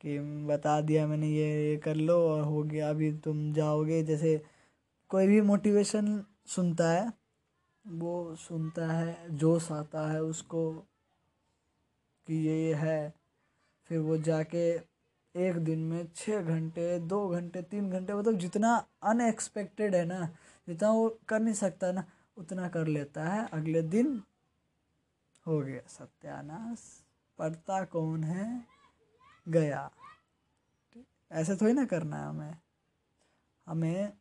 कि 0.00 0.18
बता 0.46 0.80
दिया 0.80 1.06
मैंने, 1.06 1.28
ये 1.28 1.70
ये 1.70 1.76
कर 1.76 1.94
लो 1.94 2.28
और 2.28 2.42
हो 2.42 2.62
गया। 2.62 2.90
अभी 2.90 3.12
तुम 3.12 3.52
जाओगे, 3.52 4.02
जैसे 4.02 4.44
कोई 5.08 5.26
भी 5.26 5.40
मोटिवेशन 5.40 6.24
सुनता 6.46 6.90
है, 6.90 7.12
वो 7.86 8.36
सुनता 8.36 8.92
है, 8.92 9.36
जोश 9.36 9.72
आता 9.72 10.12
है 10.12 10.22
उसको 10.22 10.72
कि 12.26 12.34
ये 12.34 12.66
ये 12.66 12.74
है। 12.74 13.14
फिर 13.84 13.98
वो 13.98 14.16
जाके 14.18 14.78
एक 15.36 15.56
दिन 15.56 15.78
में 15.78 16.08
छः 16.16 16.42
घंटे, 16.42 16.98
दो 16.98 17.28
घंटे, 17.28 17.62
तीन 17.62 17.90
घंटे 17.90 18.14
मतलब 18.14 18.38
जितना 18.38 18.86
अनएक्सपेक्टेड 19.02 19.94
है 19.94 20.04
ना, 20.04 20.26
जितना 20.68 20.90
वो 20.90 21.18
कर 21.28 21.40
नहीं 21.40 21.54
सकता 21.54 21.92
ना, 21.92 22.04
उतना 22.36 22.68
कर 22.68 22.86
लेता 22.86 23.24
है। 23.24 23.48
अगले 23.48 23.82
दिन 23.82 24.22
हो 25.46 25.60
गया 25.60 25.80
सत्यानाश। 25.88 27.02
पढ़ता 27.38 27.84
कौन 27.84 28.24
है? 28.24 28.64
गया। 29.48 29.90
ऐसे 31.32 31.56
थोड़ी 31.56 31.72
ना 31.72 31.84
करना 31.84 32.16
है 32.16 32.28
हमें। 32.28 32.56
हमें 33.66 34.12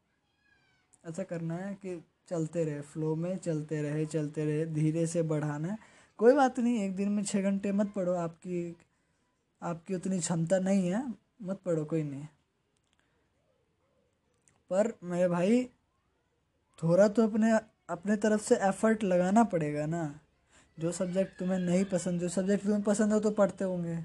ऐसा 1.05 1.24
करना 1.24 1.55
है 1.55 1.75
कि 1.75 2.05
चलते 2.27 2.63
रहे 2.63 2.81
फ्लो 2.81 3.15
में 3.15 3.38
चलते 3.38 3.81
रहे 3.81 4.05
चलते 4.05 4.45
रहे, 4.45 4.65
धीरे 4.65 5.07
से 5.07 5.22
बढ़ाना 5.22 5.67
है। 5.67 5.77
कोई 6.17 6.34
बात 6.34 6.60
नहीं, 6.60 6.79
एक 6.79 6.95
दिन 6.95 7.10
में 7.10 7.24
छः 7.24 7.41
घंटे 7.41 7.72
मत 7.72 7.93
पढ़ो, 7.93 8.13
आपकी 8.13 8.77
आपकी 9.62 9.95
उतनी 9.95 10.19
क्षमता 10.19 10.59
नहीं 10.59 10.89
है, 10.89 11.13
मत 11.41 11.59
पढ़ो, 11.65 11.85
कोई 11.85 12.03
नहीं। 12.03 12.27
पर 14.69 14.91
मेरे 15.03 15.27
भाई, 15.27 15.63
थोड़ा 16.83 17.07
तो 17.07 17.24
अपने 17.24 17.51
अपने 17.89 18.15
तरफ़ 18.15 18.41
से 18.41 18.55
एफर्ट 18.55 19.03
लगाना 19.03 19.43
पड़ेगा 19.43 19.85
ना। 19.85 20.19
जो 20.79 20.91
सब्जेक्ट 20.91 21.39
तुम्हें 21.39 21.59
नहीं 21.59 21.85
पसंद, 21.85 22.21
जो 22.21 22.29
सब्जेक्ट 22.29 22.63
तुम्हें 22.63 22.81
पसंद 22.83 23.13
हो 23.13 23.19
तो 23.19 23.31
पढ़ते 23.31 23.63
होंगे। 23.63 23.97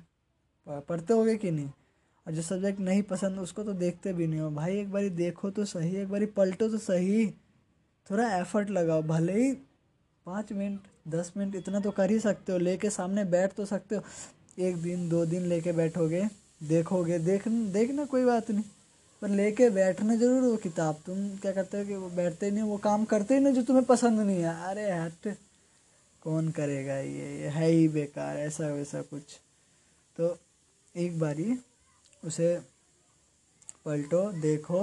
पढ़ते 0.66 1.12
होंगे 1.12 1.36
कि 1.36 1.50
नहीं? 1.50 1.70
और 2.26 2.32
जो 2.32 2.42
सब्जेक्ट 2.42 2.80
नहीं 2.80 3.02
पसंद, 3.02 3.38
उसको 3.38 3.64
तो 3.64 3.72
देखते 3.72 4.12
भी 4.12 4.26
नहीं 4.26 4.40
हो। 4.40 4.50
भाई, 4.50 4.78
एक 4.78 4.90
बारी 4.92 5.10
देखो 5.10 5.50
तो 5.50 5.64
सही, 5.64 5.96
एक 5.96 6.08
बारी 6.08 6.26
पलटो 6.26 6.68
तो 6.68 6.78
सही। 6.78 7.30
थोड़ा 8.10 8.36
एफर्ट 8.36 8.70
लगाओ, 8.70 9.02
भले 9.02 9.32
ही 9.32 9.52
पाँच 10.26 10.52
मिनट, 10.52 10.80
दस 11.08 11.32
मिनट 11.36 11.54
इतना 11.54 11.80
तो 11.80 11.90
कर 11.90 12.10
ही 12.10 12.18
सकते 12.20 12.52
हो, 12.52 12.58
लेके 12.58 12.90
सामने 12.90 13.24
बैठ 13.24 13.52
तो 13.52 13.64
सकते 13.64 13.96
हो। 13.96 14.02
एक 14.58 14.76
दिन, 14.76 15.08
दो 15.08 15.24
दिन 15.26 15.42
लेके 15.42 15.72
बैठोगे, 15.72 16.28
देखोगे, 16.62 17.18
देख, 17.18 17.48
देखना 17.48 18.04
कोई 18.04 18.24
बात 18.24 18.50
नहीं। 18.50 18.64
पर 19.22 19.28
लेके 19.28 19.68
बैठना 19.70 20.14
ज़रूर 20.16 20.42
वो 20.42 20.56
किताब। 20.56 21.00
तुम 21.06 21.28
क्या 21.38 21.52
करते 21.52 21.78
हो 21.78 21.84
कि 21.84 21.94
वो 21.94 22.08
बैठते 22.10 22.46
ही 22.46 22.52
नहीं, 22.52 22.64
वो 22.64 22.76
काम 22.78 23.04
करते 23.04 23.34
ही 23.34 23.40
नहीं 23.40 23.54
जो 23.54 23.62
तुम्हें 23.62 23.84
पसंद 23.86 24.20
नहीं 24.20 24.42
है। 24.42 24.54
अरे 24.68 24.90
हट, 24.90 25.34
कौन 26.22 26.50
करेगा 26.50 26.96
ये? 26.96 27.28
ये 27.40 27.48
है 27.48 27.70
ही 27.70 27.88
बेकार, 27.88 28.36
ऐसा 28.38 28.66
वैसा 28.66 29.02
कुछ। 29.02 29.38
तो 30.16 30.36
एक 30.94 31.18
बारी 31.18 31.56
उसे 32.22 32.58
पलटो, 33.84 34.30
देखो, 34.32 34.80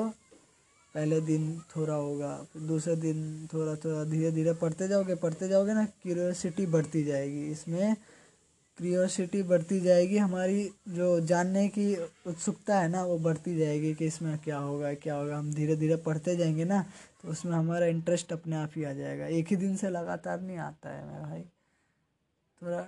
पहले 0.95 1.19
दिन 1.21 1.59
थोड़ा 1.75 1.93
होगा 1.93 2.29
दूसरे 2.57 2.95
दिन 2.95 3.47
थोड़ा 3.53 3.75
थोड़ा 3.75 4.03
धीरे 4.03 4.31
धीरे 4.31 4.53
पढ़ते 4.53 4.87
जाओगे 4.87 5.15
पढ़ते 5.15 5.47
जाओगे 5.47 5.73
ना 5.73 5.85
क्यूरियोसिटी 6.03 6.65
बढ़ती 6.65 7.03
जाएगी। 7.03 7.45
इसमें 7.51 7.95
क्रियोसिटी 8.77 9.41
बढ़ती 9.43 9.79
जाएगी, 9.81 10.17
हमारी 10.17 10.63
जो 10.89 11.19
जानने 11.21 11.67
की 11.69 11.95
उत्सुकता 12.27 12.79
है 12.79 12.87
ना, 12.89 13.03
वो 13.03 13.17
बढ़ती 13.19 13.57
जाएगी 13.57 13.93
कि 13.95 14.05
इसमें 14.05 14.37
क्या 14.39 14.57
होगा 14.57 14.93
क्या 14.95 15.15
होगा। 15.15 15.37
हम 15.37 15.53
धीरे 15.53 15.75
धीरे 15.75 15.95
पढ़ते 16.05 16.35
जाएँगे 16.35 16.65
ना 16.65 16.81
तो 17.23 17.29
उसमें 17.29 17.53
हमारा 17.53 17.85
इंटरेस्ट 17.85 18.33
अपने 18.33 18.55
आप 18.55 18.71
ही 18.75 18.83
आ 18.83 18.91
जाएगा। 18.93 19.25
एक 19.27 19.47
ही 19.47 19.55
दिन 19.55 19.75
से 19.75 19.89
लगातार 19.89 20.41
नहीं 20.41 20.57
आता 20.59 20.89
है 20.89 21.05
मेरा 21.07 21.29
भाई। 21.29 21.41
थोड़ा 22.61 22.81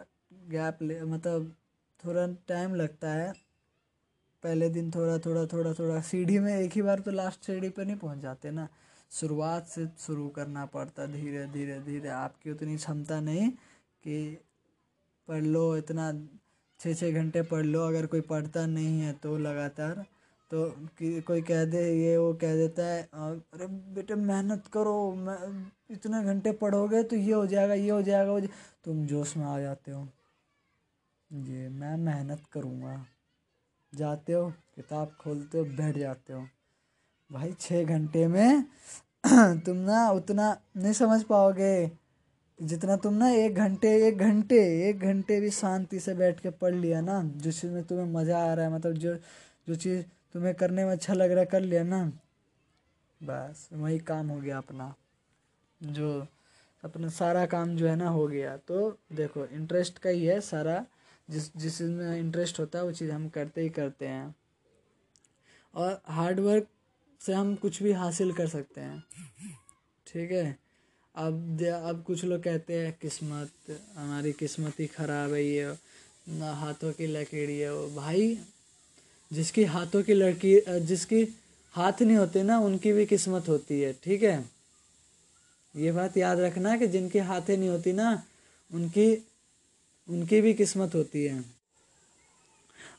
गैप 0.49 0.81
ले 0.81 1.01
मतलब 1.03 1.51
थोड़ा 2.03 2.27
टाइम 2.47 2.75
लगता 2.75 3.11
है। 3.11 3.31
पहले 4.43 4.69
दिन 4.69 4.91
थोड़ा 4.91 5.17
थोड़ा 5.19 5.45
थोड़ा 5.45 5.73
थोड़ा 5.73 5.99
सीढ़ी 6.01 6.37
में 6.39 6.55
एक 6.55 6.71
ही 6.71 6.81
बार 6.81 6.99
तो 6.99 7.11
लास्ट 7.11 7.45
सीढ़ी 7.45 7.69
पर 7.69 7.85
नहीं 7.85 7.95
पहुँच 7.95 8.19
जाते 8.19 8.51
ना। 8.51 8.67
शुरुआत 9.11 9.67
से 9.67 9.87
शुरू 9.99 10.27
करना 10.29 10.65
पड़ता 10.65 11.05
धीरे 11.07 11.45
धीरे 11.47 11.79
धीरे। 11.79 12.09
आपकी 12.09 12.51
उतनी 12.51 12.75
क्षमता 12.77 13.19
नहीं 13.19 13.49
कि 14.03 14.37
पढ़ 15.29 15.43
लो, 15.43 15.77
इतना 15.77 16.11
छः 16.79 16.93
छः 16.93 17.11
घंटे 17.11 17.41
पढ़ 17.41 17.65
लो, 17.65 17.87
अगर 17.87 18.05
कोई 18.05 18.21
पढ़ता 18.21 18.65
नहीं 18.65 19.01
है 19.01 19.13
तो 19.13 19.37
लगातार। 19.37 20.05
तो 20.51 20.75
कोई 21.01 21.41
कह 21.41 21.65
दे, 21.65 21.81
ये 22.03 22.17
वो 22.17 22.33
कह 22.33 22.55
देता 22.55 22.85
है, 22.85 23.09
अरे 23.13 23.67
बेटे 23.67 24.15
मेहनत 24.15 24.67
करो, 24.67 25.15
मैं, 25.15 25.71
इतने 25.91 26.23
घंटे 26.23 26.51
पढ़ोगे 26.51 27.03
तो 27.03 27.15
ये 27.15 27.33
हो 27.33 27.45
जाएगा, 27.47 27.73
ये 27.73 27.89
हो 27.89 28.01
जाएगा, 28.01 28.31
वो 28.31 28.41
तुम 28.83 29.05
जोश 29.05 29.37
में 29.37 29.45
आ 29.45 29.59
जाते 29.59 29.91
हो। 29.91 30.07
ये 31.33 31.69
मैं 31.69 31.97
मेहनत 31.97 32.41
करूँगा। 32.53 33.05
जाते 33.95 34.33
हो, 34.33 34.49
किताब 34.75 35.15
खोलते 35.21 35.57
हो, 35.57 35.65
बैठ 35.65 35.97
जाते 35.97 36.33
हो। 36.33 36.47
भाई 37.31 37.53
छः 37.59 37.85
घंटे 37.85 38.27
में 38.27 38.63
तुम 39.65 39.77
ना 39.77 40.09
उतना 40.09 40.61
नहीं 40.77 40.93
समझ 40.93 41.23
पाओगे। 41.23 41.91
जितना 42.61 42.95
तुम 42.95 43.13
ना 43.13 43.29
एक 43.29 43.55
घंटे 43.55 44.07
एक 44.07 44.17
घंटे 44.17 44.89
एक 44.89 44.99
घंटे 44.99 45.39
भी 45.41 45.49
शांति 45.49 45.99
से 45.99 46.13
बैठ 46.13 46.39
के 46.39 46.49
पढ़ 46.49 46.75
लिया 46.75 47.01
ना 47.01 47.23
जिस 47.35 47.61
चीज़ 47.61 47.71
में 47.71 47.83
तुम्हें 47.83 48.05
मज़ा 48.05 48.51
आ 48.51 48.53
रहा 48.53 48.65
है 48.65 48.73
मतलब 48.73 48.93
जो 48.93 49.15
जो 49.69 49.75
चीज़ 49.75 50.03
तुम्हें 50.33 50.55
करने 50.55 50.85
में 50.85 50.91
अच्छा 50.91 51.13
लग 51.13 51.31
रहा 51.31 51.39
है, 51.39 51.45
कर 51.45 51.61
लिया 51.61 51.83
ना। 51.83 52.11
बस, 53.23 53.69
वही 53.73 53.99
काम 53.99 54.27
हो 54.27 54.41
गया 54.41 54.57
अपना। 54.57 54.95
जो 55.83 56.27
अपना 56.83 57.09
सारा 57.09 57.45
काम 57.45 57.75
जो 57.75 57.87
है 57.87 57.95
ना, 57.95 58.09
हो 58.09 58.27
गया। 58.27 58.57
तो 58.57 58.97
देखो 59.13 59.45
इंटरेस्ट 59.45 59.97
का 59.97 60.09
ही 60.09 60.25
है 60.25 60.41
सारा। 60.41 60.85
जिस 61.29 61.57
जिस 61.57 61.77
चीज़ 61.77 61.89
में 61.89 62.17
इंटरेस्ट 62.19 62.59
होता 62.59 62.79
है, 62.79 62.85
वो 62.85 62.91
चीज़ 62.91 63.11
हम 63.11 63.29
करते 63.29 63.61
ही 63.61 63.69
करते 63.69 64.07
हैं। 64.07 64.35
और 65.75 66.01
हार्ड 66.05 66.39
वर्क 66.39 66.67
से 67.21 67.33
हम 67.33 67.55
कुछ 67.55 67.83
भी 67.83 67.91
हासिल 67.91 68.33
कर 68.33 68.47
सकते 68.47 68.81
हैं। 68.81 69.03
ठीक 70.07 70.31
है? 70.31 70.68
अब 71.15 71.61
अब 71.63 72.03
कुछ 72.07 72.23
लोग 72.25 72.43
कहते 72.43 72.73
हैं, 72.73 72.97
किस्मत, 73.01 73.51
हमारी 73.95 74.31
किस्मत 74.31 74.79
ही 74.79 74.87
ख़राब 74.87 75.33
है 75.33 75.43
ये, 75.43 75.73
ना, 76.29 76.51
हाथों 76.53 76.91
की 76.93 77.07
लकीड़ी 77.07 77.57
है 77.59 77.73
वो। 77.73 77.87
भाई, 77.95 78.39
जिसकी 79.33 79.63
हाथों 79.63 80.03
की 80.03 80.13
लड़की 80.13 80.79
जिसकी 80.79 81.23
हाथ 81.73 82.01
नहीं 82.01 82.17
होते 82.17 82.43
ना, 82.43 82.59
उनकी 82.59 82.93
भी 82.93 83.05
किस्मत 83.05 83.47
होती 83.47 83.81
है, 83.81 83.93
ठीक 83.93 84.23
है? 84.23 84.49
ये 85.75 85.91
बात 85.91 86.17
याद 86.17 86.39
रखना 86.39 86.77
कि 86.77 86.87
जिनकी 86.87 87.19
हाथें 87.19 87.57
नहीं 87.57 87.69
होती 87.69 87.93
ना, 87.93 88.23
उनकी 88.71 89.25
उनकी 90.09 90.41
भी 90.41 90.53
किस्मत 90.53 90.95
होती 90.95 91.25
है। 91.25 91.39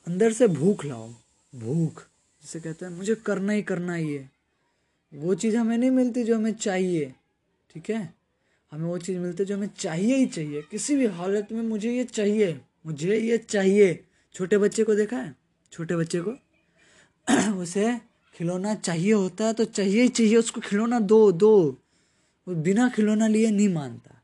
अंदर 0.06 0.32
से 0.32 0.46
भूख 0.48 0.84
लाओ, 0.84 1.08
भूख, 1.54 2.02
जिसे 2.42 2.60
कहते 2.60 2.84
हैं, 2.84 2.92
मुझे 2.92 3.14
करना 3.14 3.52
ही 3.52 3.62
करना 3.62 3.94
ही 3.94 4.14
है। 4.14 4.30
वो 5.14 5.34
चीज़ 5.34 5.56
हमें 5.56 5.78
नहीं 5.78 5.90
मिलती 5.90 6.24
जो 6.24 6.36
हमें 6.36 6.54
चाहिए। 6.54 7.14
ठीक 7.74 7.90
है? 7.90 8.14
हमें 8.70 8.86
वो 8.86 8.98
चीज़ 8.98 9.18
मिलती 9.18 9.42
है 9.42 9.46
जो 9.46 9.56
हमें 9.56 9.70
चाहिए 9.78 10.16
ही 10.16 10.26
चाहिए। 10.26 10.62
किसी 10.62 10.96
भी 10.96 11.06
हालत 11.06 11.48
में 11.52 11.62
मुझे 11.62 11.92
ये 11.92 12.04
चाहिए, 12.04 12.60
मुझे 12.86 13.16
ये 13.20 13.38
चाहिए। 13.38 14.04
छोटे 14.34 14.58
बच्चे 14.58 14.84
को 14.84 14.94
देखा 14.94 15.16
है? 15.16 15.36
छोटे 15.72 15.96
बच्चे 15.96 16.20
को? 16.20 16.30
उसे 17.56 18.00
खिलौना 18.34 18.74
चाहिए 18.74 19.12
होता 19.12 19.46
है 19.46 19.52
तो 19.52 19.64
चाहिए 19.64 20.02
ही 20.02 20.08
चाहिए, 20.08 20.36
उसको 20.36 20.60
खिलौना 20.60 21.00
दो 21.00 21.32
दो। 21.32 21.78
वो 22.48 22.54
बिना 22.54 22.88
खिलौना 22.88 23.26
लिए 23.26 23.50
नहीं 23.50 23.68
मानता। 23.68 24.22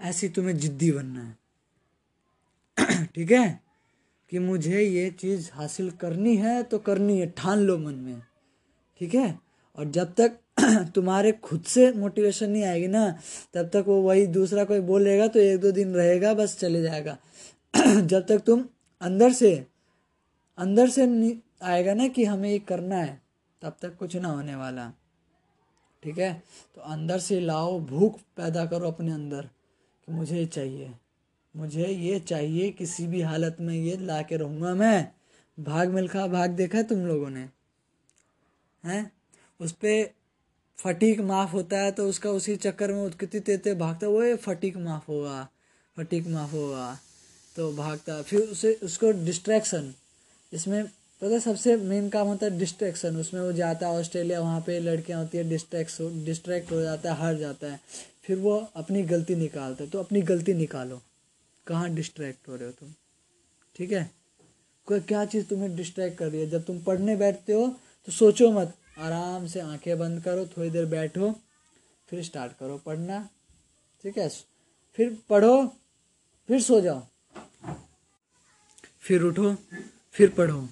ऐसी 0.00 0.28
तुम्हें 0.28 0.58
जिद्दी 0.58 0.92
बनना 0.92 1.22
है। 1.22 1.38
ठीक 3.06 3.30
है? 3.30 3.62
कि 4.30 4.38
मुझे 4.38 4.82
ये 4.82 5.10
चीज़ 5.10 5.50
हासिल 5.52 5.90
करनी 5.90 6.36
है 6.36 6.62
तो 6.62 6.78
करनी 6.78 7.20
है। 7.20 7.30
ठान 7.30 7.58
लो 7.58 7.78
मन 7.78 7.94
में। 7.94 8.22
ठीक 9.00 9.14
है? 9.14 9.40
और 9.76 9.84
जब 9.84 10.14
तक 10.14 10.38
तुम्हारे 10.94 11.32
खुद 11.32 11.62
से 11.62 11.92
मोटिवेशन 11.92 12.50
नहीं 12.50 12.64
आएगी 12.64 12.86
ना। 12.86 13.18
तब 13.54 13.68
तक 13.68 13.84
वो 13.86 14.02
वही 14.02 14.26
दूसरा 14.26 14.64
कोई 14.64 14.80
बोलेगा 14.80 15.26
तो 15.26 15.38
एक 15.38 15.60
दो 15.60 15.72
दिन 15.72 15.94
रहेगा, 15.94 16.34
बस 16.34 16.58
चले 16.58 16.82
जाएगा। 16.82 17.18
जब 18.00 18.26
तक 18.26 18.38
तुम 18.38 18.64
अंदर 19.00 19.32
से 19.32 19.66
अंदर 20.58 20.88
से 20.88 21.38
आएगा 21.62 21.94
ना 21.94 22.08
कि 22.08 22.24
हमें 22.24 22.50
ये 22.50 22.58
करना 22.58 22.96
है, 22.96 23.22
तब 23.62 23.76
तक 23.82 23.96
कुछ 23.96 24.16
ना 24.16 24.28
होने 24.28 24.54
वाला। 24.54 24.92
ठीक 26.02 26.18
है? 26.18 26.42
तो 26.74 26.80
अंदर 26.80 27.18
से 27.18 27.40
लाओ, 27.40 27.80
भूख 27.80 28.18
पैदा 28.36 28.66
करो 28.66 28.88
अपने 28.88 29.12
अंदर 29.12 29.42
कि 30.06 30.12
मुझे 30.12 30.38
ये 30.38 30.46
चाहिए। 30.46 30.90
मुझे 31.56 31.86
ये 31.86 32.20
चाहिए 32.20 32.70
किसी 32.70 33.06
भी 33.06 33.22
हालत 33.22 33.56
में 33.60 33.74
ये 33.74 33.96
ला 33.96 34.22
के 34.22 34.36
रहूँगा 34.36 34.74
मैं। 34.74 35.12
भाग 35.60 35.88
मिल्खा, 35.88 36.26
भाग 36.26 36.50
देखा 36.50 36.78
है 36.78 36.84
तुम 36.84 37.06
लोगों 37.06 37.30
ने? 37.30 37.48
हैं? 38.84 39.12
उस 39.60 39.72
पर 39.72 40.14
फटीक 40.78 41.20
माफ़ 41.20 41.50
होता 41.52 41.78
है 41.78 41.90
तो 41.92 42.08
उसका 42.08 42.30
उसी 42.32 42.56
चक्कर 42.56 42.92
में 42.92 43.10
कितनी 43.10 43.40
तेते 43.40 43.74
भागता 43.74 44.08
वो 44.08 44.36
फटीक 44.38 44.76
माफ़ 44.76 45.06
होगा, 45.08 45.48
फटीक 45.96 46.26
माफ़ 46.28 46.52
होगा 46.52 46.98
तो 47.56 47.72
भागता 47.72 48.20
फिर 48.22 48.40
उसे, 48.40 48.72
उसको 48.74 49.10
डिस्ट्रैक्शन 49.24 49.92
इसमें 50.52 50.84
पता 51.22 51.38
सबसे 51.38 51.76
मेन 51.78 52.08
काम 52.08 52.26
होता 52.26 52.46
है 52.46 52.58
डिस्ट्रैक्शन 52.58 53.16
उसमें 53.16 53.40
वो 53.40 53.52
जाता 53.52 53.88
है 53.88 53.98
ऑस्ट्रेलिया, 53.98 54.40
वहाँ 54.40 54.60
पे 54.60 54.78
लड़कियाँ 54.80 55.20
होती 55.20 55.38
है 55.38 55.48
डिस्ट्रैक्ट 55.48 56.02
डिस्ट्रैक्ट 56.24 56.72
हो 56.72 56.80
जाता 56.80 57.12
है, 57.12 57.18
हार 57.18 57.36
जाता 57.36 57.66
है। 57.66 57.80
फिर 58.24 58.38
वो 58.38 58.56
अपनी 58.76 59.02
गलती 59.04 59.34
निकालता 59.36 59.84
है 59.84 59.90
तो 59.90 59.98
अपनी 59.98 60.22
गलती 60.22 60.54
निकालो। 60.54 61.00
कहाँ 61.66 61.88
डिस्ट्रैक्ट 61.94 62.48
हो 62.48 62.56
रहे 62.56 62.64
हो 62.64 62.72
तुम? 62.72 62.92
ठीक 63.76 63.92
है? 63.92 64.10
क्या 64.88 65.24
चीज़ 65.24 65.44
तुम्हें 65.46 65.74
डिस्ट्रैक्ट 65.76 66.18
कर 66.18 66.28
रही 66.28 66.40
है? 66.40 66.48
जब 66.50 66.64
तुम 66.64 66.78
पढ़ने 66.80 67.16
बैठते 67.16 67.52
हो 67.52 67.66
तो 68.08 68.12
सोचो 68.12 68.50
मत 68.52 68.74
आराम 68.98 69.46
से 69.46 69.60
आँखें 69.60 69.98
बंद 69.98 70.22
करो, 70.24 70.46
थोड़ी 70.46 70.70
देर 70.70 70.84
बैठो, 70.86 71.34
फिर 72.08 72.22
स्टार्ट 72.22 72.52
करो 72.52 72.78
पढ़ना, 72.78 73.28
ठीक 74.02 74.18
है? 74.18 74.28
फिर 74.94 75.18
पढ़ो, 75.28 75.66
फिर 76.48 76.60
सो 76.62 76.80
जाओ। 76.80 77.06
फिर 79.00 79.22
उठो, 79.22 79.56
फिर 80.12 80.30
पढ़ो, 80.30 80.68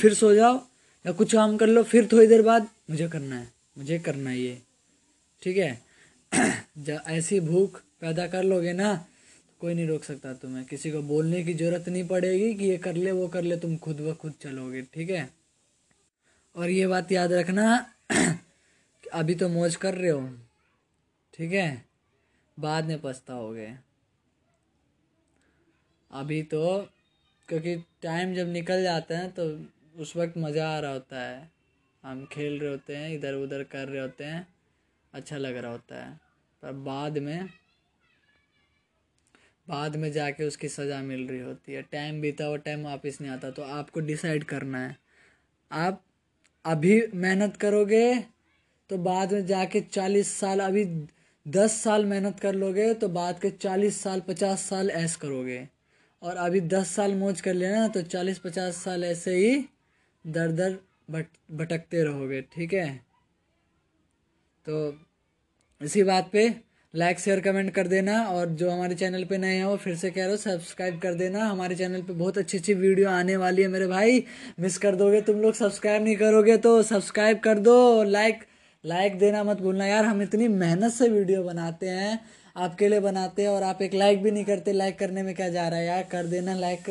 फिर 0.00 0.14
सो 0.14 0.34
जाओ, 0.34 0.66
या 1.06 1.12
कुछ 1.12 1.32
काम 1.32 1.56
कर 1.56 1.66
लो, 1.66 1.82
फिर 1.82 2.08
थोड़ी 2.12 2.26
देर 2.26 2.42
बाद 2.42 2.68
मुझे 2.90 3.08
करना 3.08 3.36
है, 3.36 3.52
मुझे 3.78 3.98
करना 3.98 4.30
है 4.30 4.38
ये, 4.38 4.62
ठीक 5.42 5.56
है? 5.56 5.82
जब 6.78 7.02
ऐसी 7.06 7.40
भूख 7.40 7.82
पैदा 8.00 8.26
कर 8.26 8.42
लोगे 8.42 8.72
ना 8.72 8.94
तो 8.94 9.56
कोई 9.60 9.74
नहीं 9.74 9.86
रोक 9.86 10.04
सकता 10.04 10.34
तुम्हें। 10.34 10.64
किसी 10.64 10.90
को 10.90 11.02
बोलने 11.02 11.44
की 11.44 11.54
ज़रूरत 11.54 11.88
नहीं 11.88 12.08
पड़ेगी 12.08 12.54
कि 12.54 12.64
ये 12.64 12.78
कर 12.78 12.94
ले, 12.94 13.12
वो 13.12 13.28
कर 13.28 13.42
ले, 13.42 13.56
तुम 13.56 13.76
खुद 13.76 14.00
ब 14.00 14.14
खुद 14.14 14.34
चलोगे, 14.40 14.82
ठीक 14.82 15.10
है? 15.10 15.39
और 16.60 16.70
ये 16.70 16.86
बात 16.86 17.12
याद 17.12 17.32
रखना 17.32 17.64
अभी 19.12 19.34
तो 19.34 19.48
मौज 19.48 19.76
कर 19.76 19.94
रहे 19.94 20.10
हो। 20.10 20.26
ठीक 21.34 21.52
है? 21.52 21.84
बाद 22.58 22.84
में 22.84 23.00
पछताओगे। 23.00 23.68
अभी 26.10 26.42
तो 26.44 26.88
क्योंकि 27.48 27.74
टाइम 28.02 28.34
जब 28.34 28.48
निकल 28.48 28.82
जाता 28.82 29.18
है 29.18 29.30
तो 29.30 29.46
उस 29.96 30.14
वक्त 30.16 30.36
मज़ा 30.38 30.68
आ 30.68 30.78
रहा 30.78 30.92
होता 30.92 31.20
है। 31.20 31.50
हम 32.02 32.24
खेल 32.32 32.58
रहे 32.60 32.70
होते 32.70 32.96
हैं 32.96 33.10
इधर 33.14 33.34
उधर 33.36 33.62
कर 33.66 33.88
रहे 33.88 34.02
होते 34.02 34.24
हैं 34.24 34.46
अच्छा 35.12 35.36
लग 35.36 35.56
रहा 35.56 35.72
होता 35.72 36.04
है। 36.04 36.12
पर 36.62 36.72
बाद 36.84 37.18
में 37.18 37.48
बाद 39.66 39.96
में 39.96 40.10
जाके 40.12 40.44
उसकी 40.44 40.68
सज़ा 40.68 41.00
मिल 41.02 41.26
रही 41.28 41.40
होती 41.40 41.72
है। 41.72 41.82
टाइम 41.82 42.20
बीता 42.20 42.44
हुआ 42.44 42.56
टाइम 42.58 42.84
वापस 42.84 43.18
नहीं 43.20 43.32
आता 43.32 43.50
तो 43.50 43.62
आपको 43.62 44.00
डिसाइड 44.02 44.44
करना 44.44 44.78
है। 44.78 44.96
आप 45.70 46.02
अभी 46.64 47.00
मेहनत 47.14 47.56
करोगे 47.56 48.14
तो 48.90 48.96
बाद 48.98 49.32
में 49.32 49.46
जाके 49.46 49.80
चालीस 49.82 50.32
साल, 50.38 50.60
अभी 50.60 50.84
दस 51.46 51.72
साल 51.74 52.04
मेहनत 52.04 52.40
कर 52.40 52.54
लोगे 52.54 52.92
तो 52.94 53.08
बाद 53.08 53.38
के 53.40 53.50
चालीस 53.50 54.00
साल, 54.02 54.20
पचास 54.20 54.62
साल 54.62 54.90
ऐस 54.92 55.16
करोगे। 55.16 55.68
और 56.22 56.36
अभी 56.36 56.60
दस 56.60 56.88
साल 56.88 57.14
मौज 57.14 57.40
कर 57.40 57.54
लेना 57.54 57.86
तो 57.88 58.02
चालीस, 58.04 58.38
पचास 58.38 58.76
साल 58.76 59.04
ऐसे 59.04 59.34
ही 59.36 59.64
दर 60.24 60.52
दर 60.52 60.78
भट 61.10 61.26
भटकते 61.50 62.02
रहोगे, 62.04 62.40
ठीक 62.42 62.72
है? 62.72 62.96
तो 64.66 64.98
इसी 65.80 66.02
बात 66.02 66.30
पे 66.32 66.48
लाइक 66.94 67.18
शेयर 67.20 67.40
कमेंट 67.40 67.70
कर 67.70 67.86
देना 67.86 68.22
और 68.24 68.46
जो 68.50 68.70
हमारे 68.70 68.94
चैनल 68.94 69.24
पे 69.24 69.36
नए 69.38 69.56
हैं 69.56 69.64
वो 69.64 69.76
फिर 69.76 69.96
से 69.96 70.10
कह 70.10 70.20
रहे 70.20 70.30
हो 70.30 70.36
सब्सक्राइब 70.36 70.98
कर 71.00 71.14
देना। 71.14 71.44
हमारे 71.44 71.74
चैनल 71.76 72.00
पे 72.02 72.12
बहुत 72.12 72.38
अच्छी 72.38 72.58
अच्छी 72.58 72.74
वीडियो 72.74 73.08
आने 73.08 73.36
वाली 73.36 73.62
है 73.62 73.68
मेरे 73.68 73.86
भाई। 73.86 74.24
मिस 74.60 74.78
कर 74.78 74.94
दोगे, 74.94 75.20
तुम 75.20 75.36
लोग 75.36 75.54
सब्सक्राइब 75.54 76.02
नहीं 76.04 76.16
करोगे 76.16 76.56
तो 76.58 76.82
सब्सक्राइब 76.82 77.38
कर 77.40 77.58
दो। 77.60 78.02
लाइक 78.04 78.44
लाइक 78.84 79.18
देना 79.18 79.42
मत 79.44 79.60
भूलना 79.60 79.86
यार, 79.86 80.04
हम 80.04 80.22
इतनी 80.22 80.48
मेहनत 80.48 80.92
से 80.92 81.08
वीडियो 81.08 81.42
बनाते 81.42 81.88
हैं, 81.88 82.18
आपके 82.56 82.88
लिए 82.88 83.00
बनाते 83.00 83.42
हैं 83.42 83.48
और 83.48 83.62
आप 83.62 83.82
एक 83.82 83.94
लाइक 83.94 84.22
भी 84.22 84.30
नहीं 84.30 84.44
करते। 84.44 84.72
लाइक 84.72 84.98
करने 84.98 85.22
में 85.22 85.34
क्या 85.34 85.48
जा 85.48 85.68
रहा 85.68 85.78
है 85.78 85.86
यार? 85.86 86.02
कर 86.02 86.26
देना 86.26 86.54
लाइक 86.56 86.90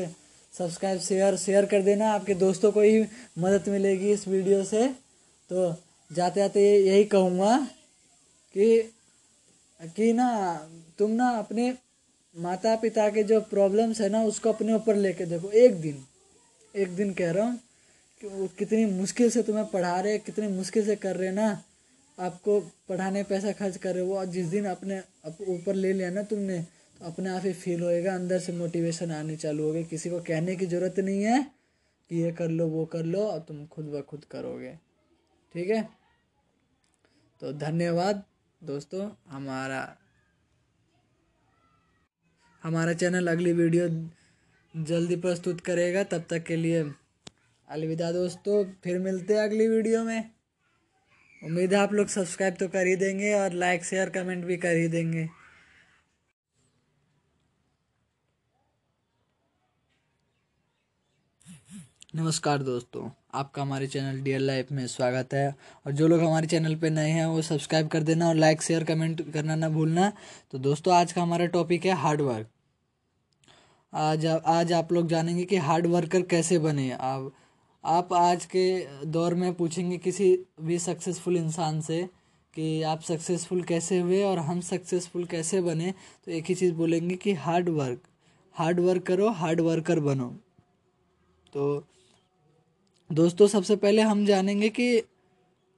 सब्सक्राइब 0.53 0.99
शेयर 0.99 1.35
शेयर 1.37 1.65
कर 1.65 1.81
देना। 1.83 2.11
आपके 2.11 2.33
दोस्तों 2.35 2.71
को 2.71 2.81
ही 2.81 3.01
मदद 3.39 3.67
मिलेगी 3.69 4.11
इस 4.11 4.27
वीडियो 4.27 4.63
से। 4.63 4.87
तो 5.49 5.67
जाते 6.11 6.39
जाते 6.39 6.61
यही 6.77 7.03
कहूँगा 7.05 7.57
कि 8.55 8.79
कि 9.79 10.11
ना, 10.13 10.27
तुम 10.99 11.11
ना 11.11 11.29
अपने 11.37 11.73
माता 12.35 12.75
पिता 12.75 13.09
के 13.09 13.23
जो 13.23 13.39
प्रॉब्लम्स 13.43 14.01
है 14.01 14.09
ना, 14.09 14.23
उसको 14.23 14.49
अपने 14.49 14.73
ऊपर 14.73 14.95
लेके 14.97 15.25
देखो। 15.25 15.51
एक 15.51 15.79
दिन 15.81 16.03
एक 16.75 16.95
दिन 16.95 17.13
कह 17.13 17.31
रहा 17.31 17.45
हूँ 17.45 17.59
कि 18.21 18.27
वो 18.27 18.47
कितनी 18.57 18.85
मुश्किल 18.87 19.29
से 19.29 19.43
तुम्हें 19.43 19.65
पढ़ा 19.67 19.99
रहे 19.99 20.17
कितनी 20.19 20.47
मुश्किल 20.49 20.85
से 20.85 20.95
कर 20.97 21.15
रहे 21.15 21.31
ना, 21.31 21.47
आपको 22.17 22.59
पढ़ाने 22.89 23.23
पैसा 23.23 23.51
खर्च 23.53 23.77
कर 23.77 23.95
रहे 23.95 24.05
हो। 24.05 24.15
और 24.15 24.25
जिस 24.27 24.47
दिन 24.47 24.65
अपने 24.67 24.99
ऊपर 25.49 25.75
ले 25.75 25.93
लिया 25.93 26.09
ना 26.09 26.23
तुमने 26.23 26.59
तो 26.61 27.05
अपने 27.05 27.29
आप 27.29 27.45
ही 27.45 27.53
फील 27.53 27.81
होएगा, 27.81 28.13
अंदर 28.13 28.39
से 28.39 28.53
मोटिवेशन 28.53 29.11
आने 29.11 29.35
चालू 29.37 29.63
हो 29.63 29.71
गए 29.73 29.83
किसी 29.85 30.09
को 30.09 30.19
कहने 30.21 30.55
की 30.55 30.65
ज़रूरत 30.65 30.99
नहीं 30.99 31.23
है 31.23 31.43
कि 32.09 32.15
ये 32.15 32.31
कर 32.31 32.49
लो, 32.49 32.67
वो 32.67 32.85
कर 32.85 33.03
लो 33.05 33.19
और 33.21 33.39
तुम 33.39 33.65
खुद 33.67 33.85
ब 33.85 34.01
खुद 34.01 34.25
करोगे। 34.31 34.73
ठीक 35.55 35.69
है? 35.69 35.81
तो 37.41 37.51
धन्यवाद। 37.55 38.23
दोस्तों, 38.61 39.09
हमारा 39.29 39.95
हमारा 42.63 42.93
चैनल 42.93 43.27
अगली 43.27 43.51
वीडियो 43.53 43.87
जल्दी 44.73 45.15
प्रस्तुत 45.15 45.61
करेगा। 45.61 46.03
तब 46.03 46.25
तक 46.29 46.43
के 46.43 46.55
लिए 46.55 46.81
अलविदा 47.67 48.11
दोस्तों, 48.11 48.63
फिर 48.83 48.99
मिलते 48.99 49.33
हैं 49.33 49.43
अगली 49.43 49.67
वीडियो 49.67 50.03
में। 50.03 50.29
उम्मीद 51.41 51.73
है 51.73 51.79
आप 51.79 51.93
लोग 51.93 52.07
सब्सक्राइब 52.07 52.55
तो 52.55 52.67
कर 52.67 52.87
ही 52.87 52.95
देंगे 52.95 53.33
और 53.33 53.53
लाइक 53.53 53.85
शेयर 53.85 54.09
कमेंट 54.09 54.45
भी 54.45 54.57
कर 54.57 54.75
ही 54.75 54.87
देंगे। 54.87 55.27
नमस्कार 62.13 62.63
दोस्तों, 62.63 63.09
आपका 63.33 63.61
हमारे 63.61 63.87
चैनल 63.87 64.19
डियर 64.21 64.39
लाइफ 64.39 64.71
में 64.71 64.85
स्वागत 64.87 65.33
है। 65.33 65.49
और 65.85 65.91
जो 65.91 66.07
लोग 66.07 66.21
हमारे 66.21 66.47
चैनल 66.47 66.75
पे 66.75 66.89
नए 66.89 67.09
हैं, 67.09 67.25
वो 67.25 67.41
सब्सक्राइब 67.41 67.87
कर 67.87 68.03
देना 68.03 68.27
और 68.27 68.35
लाइक 68.35 68.61
शेयर 68.61 68.83
कमेंट 68.83 69.21
करना 69.33 69.55
ना 69.55 69.69
भूलना। 69.69 70.11
तो 70.51 70.57
दोस्तों, 70.57 70.93
आज 70.93 71.11
का 71.11 71.21
हमारा 71.21 71.45
टॉपिक 71.47 71.85
है 71.85 71.93
हार्ड 71.93 72.21
वर्क 72.21 72.47
आज 73.93 74.25
आज 74.25 74.73
आप 74.73 74.93
लोग 74.93 75.07
जानेंगे 75.07 75.43
कि 75.43 75.57
हार्ड 75.57 75.87
वर्कर 75.87 76.21
कैसे 76.21 76.59
बने। 76.59 76.89
आप 76.91 77.31
आप 77.83 78.13
आज 78.13 78.45
के 78.45 79.05
दौर 79.07 79.33
में 79.33 79.53
पूछेंगे 79.53 79.97
किसी 79.97 80.33
भी 80.61 80.79
सक्सेसफुल 80.79 81.37
इंसान 81.37 81.79
से 81.81 82.01
कि 82.53 82.81
आप 82.83 83.01
सक्सेसफुल 83.01 83.61
कैसे 83.63 83.99
हुए 83.99 84.23
और 84.23 84.39
हम 84.39 84.61
सक्सेसफुल 84.63 85.25
कैसे 85.25 85.61
बने। 85.61 85.93
तो 86.25 86.31
एक 86.31 86.45
ही 86.45 86.55
चीज़ 86.55 86.73
बोलेंगे 86.73 87.15
कि 87.15 87.33
हार्ड 87.35 87.69
वर्क 87.69 88.01
हार्ड 88.55 88.79
वर्क 88.79 89.03
करो 89.03 89.29
हार्ड 89.31 89.61
वर्कर 89.61 89.99
बनो। 89.99 90.33
तो 91.53 91.85
दोस्तों 93.11 93.47
सबसे 93.47 93.75
पहले 93.75 94.01
हम 94.01 94.25
जानेंगे 94.25 94.69
कि 94.69 95.03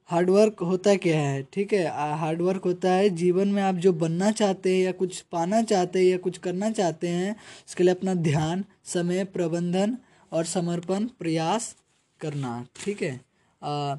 हार्डवर्क 0.08 0.60
होता 0.60 0.94
क्या 0.94 1.20
है 1.20 1.42
ठीक 1.52 1.72
है? 1.72 2.16
हार्डवर्क 2.18 2.64
होता 2.64 2.92
है 2.92 3.08
जीवन 3.10 3.48
में 3.48 3.62
आप 3.62 3.74
जो 3.74 3.92
बनना 3.92 4.30
चाहते 4.30 4.76
हैं 4.76 4.84
या 4.84 4.92
कुछ 4.92 5.20
पाना 5.20 5.62
चाहते 5.62 5.98
हैं 5.98 6.06
या 6.06 6.16
कुछ 6.16 6.38
करना 6.38 6.70
चाहते 6.70 7.08
हैं 7.08 7.36
उसके 7.68 7.84
लिए 7.84 7.94
अपना 7.94 8.14
ध्यान 8.14 8.64
समय 8.84 9.24
प्रबंधन 9.24 9.96
और 10.32 10.44
समर्पण 10.44 11.04
प्रयास 11.04 11.76
करना 12.20 12.66
ठीक 12.84 13.02
है? 13.02 13.20
आ, 13.62 13.96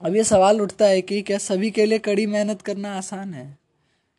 अब 0.00 0.16
ये 0.16 0.24
सवाल 0.24 0.60
उठता 0.60 0.86
है 0.86 1.02
कि 1.02 1.22
क्या 1.22 1.38
सभी 1.38 1.70
के 1.70 1.86
लिए 1.86 1.98
कड़ी 1.98 2.26
मेहनत 2.26 2.62
करना 2.62 2.96
आसान 2.96 3.34
है? 3.34 3.58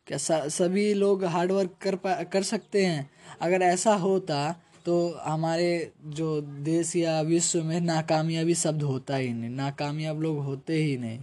क्या 0.06 0.48
सभी 0.48 0.94
लोग 0.94 1.24
हार्डवर्क 1.24 1.74
कर 1.82 1.94
पा 1.94 2.22
कर 2.22 2.42
सकते 2.42 2.84
हैं? 2.86 3.10
अगर 3.40 3.62
ऐसा 3.62 3.94
होता 3.94 4.60
तो 4.86 4.94
हमारे 5.22 5.90
जो 6.06 6.40
देश 6.40 6.94
या 6.96 7.20
विश्व 7.22 7.62
में 7.64 7.80
नाकामयाबी 7.80 8.54
शब्द 8.54 8.82
होता 8.82 9.16
ही 9.16 9.32
नहीं 9.32 9.50
नाकामयाब 9.50 10.20
लोग 10.22 10.38
होते 10.44 10.82
ही 10.82 10.96
नहीं। 10.98 11.18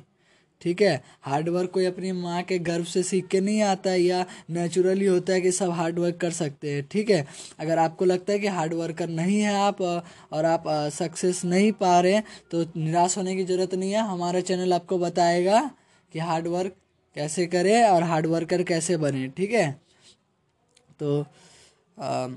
ठीक 0.61 0.81
है? 0.81 1.01
हार्डवर्क 1.21 1.69
कोई 1.71 1.85
अपनी 1.85 2.11
माँ 2.11 2.41
के 2.43 2.57
गर्भ 2.59 2.85
से 2.85 3.03
सीख 3.03 3.27
के 3.27 3.39
नहीं 3.41 3.61
आता 3.61 3.89
है 3.89 4.01
या 4.01 4.25
नेचुरली 4.49 5.05
होता 5.05 5.33
है 5.33 5.41
कि 5.41 5.51
सब 5.51 5.71
हार्डवर्क 5.71 6.15
कर 6.17 6.31
सकते 6.31 6.73
हैं। 6.73 6.87
ठीक 6.91 7.09
है? 7.09 7.25
अगर 7.59 7.77
आपको 7.79 8.05
लगता 8.05 8.33
है 8.33 8.39
कि 8.39 8.47
हार्ड 8.47 8.73
वर्कर 8.73 9.09
नहीं 9.09 9.39
है 9.41 9.53
आप 9.57 9.81
और 9.81 10.45
आप 10.45 10.63
सक्सेस 10.93 11.43
नहीं 11.45 11.71
पा 11.73 11.99
रहे 11.99 12.19
तो 12.51 12.65
निराश 12.77 13.17
होने 13.17 13.35
की 13.35 13.45
ज़रूरत 13.45 13.75
नहीं 13.75 13.91
है। 13.91 14.07
हमारा 14.07 14.39
चैनल 14.41 14.73
आपको 14.73 14.97
बताएगा 14.99 15.61
कि 16.11 16.19
हार्ड 16.19 16.47
वर्क 16.47 16.75
कैसे 17.15 17.45
करें 17.47 17.83
और 17.83 18.03
हार्ड 18.03 18.25
वर्कर 18.27 18.63
कैसे 18.63 18.97
बने। 18.97 19.27
ठीक 19.27 19.51
है? 19.51 19.71
तो 20.99 21.21
आ, 21.97 22.27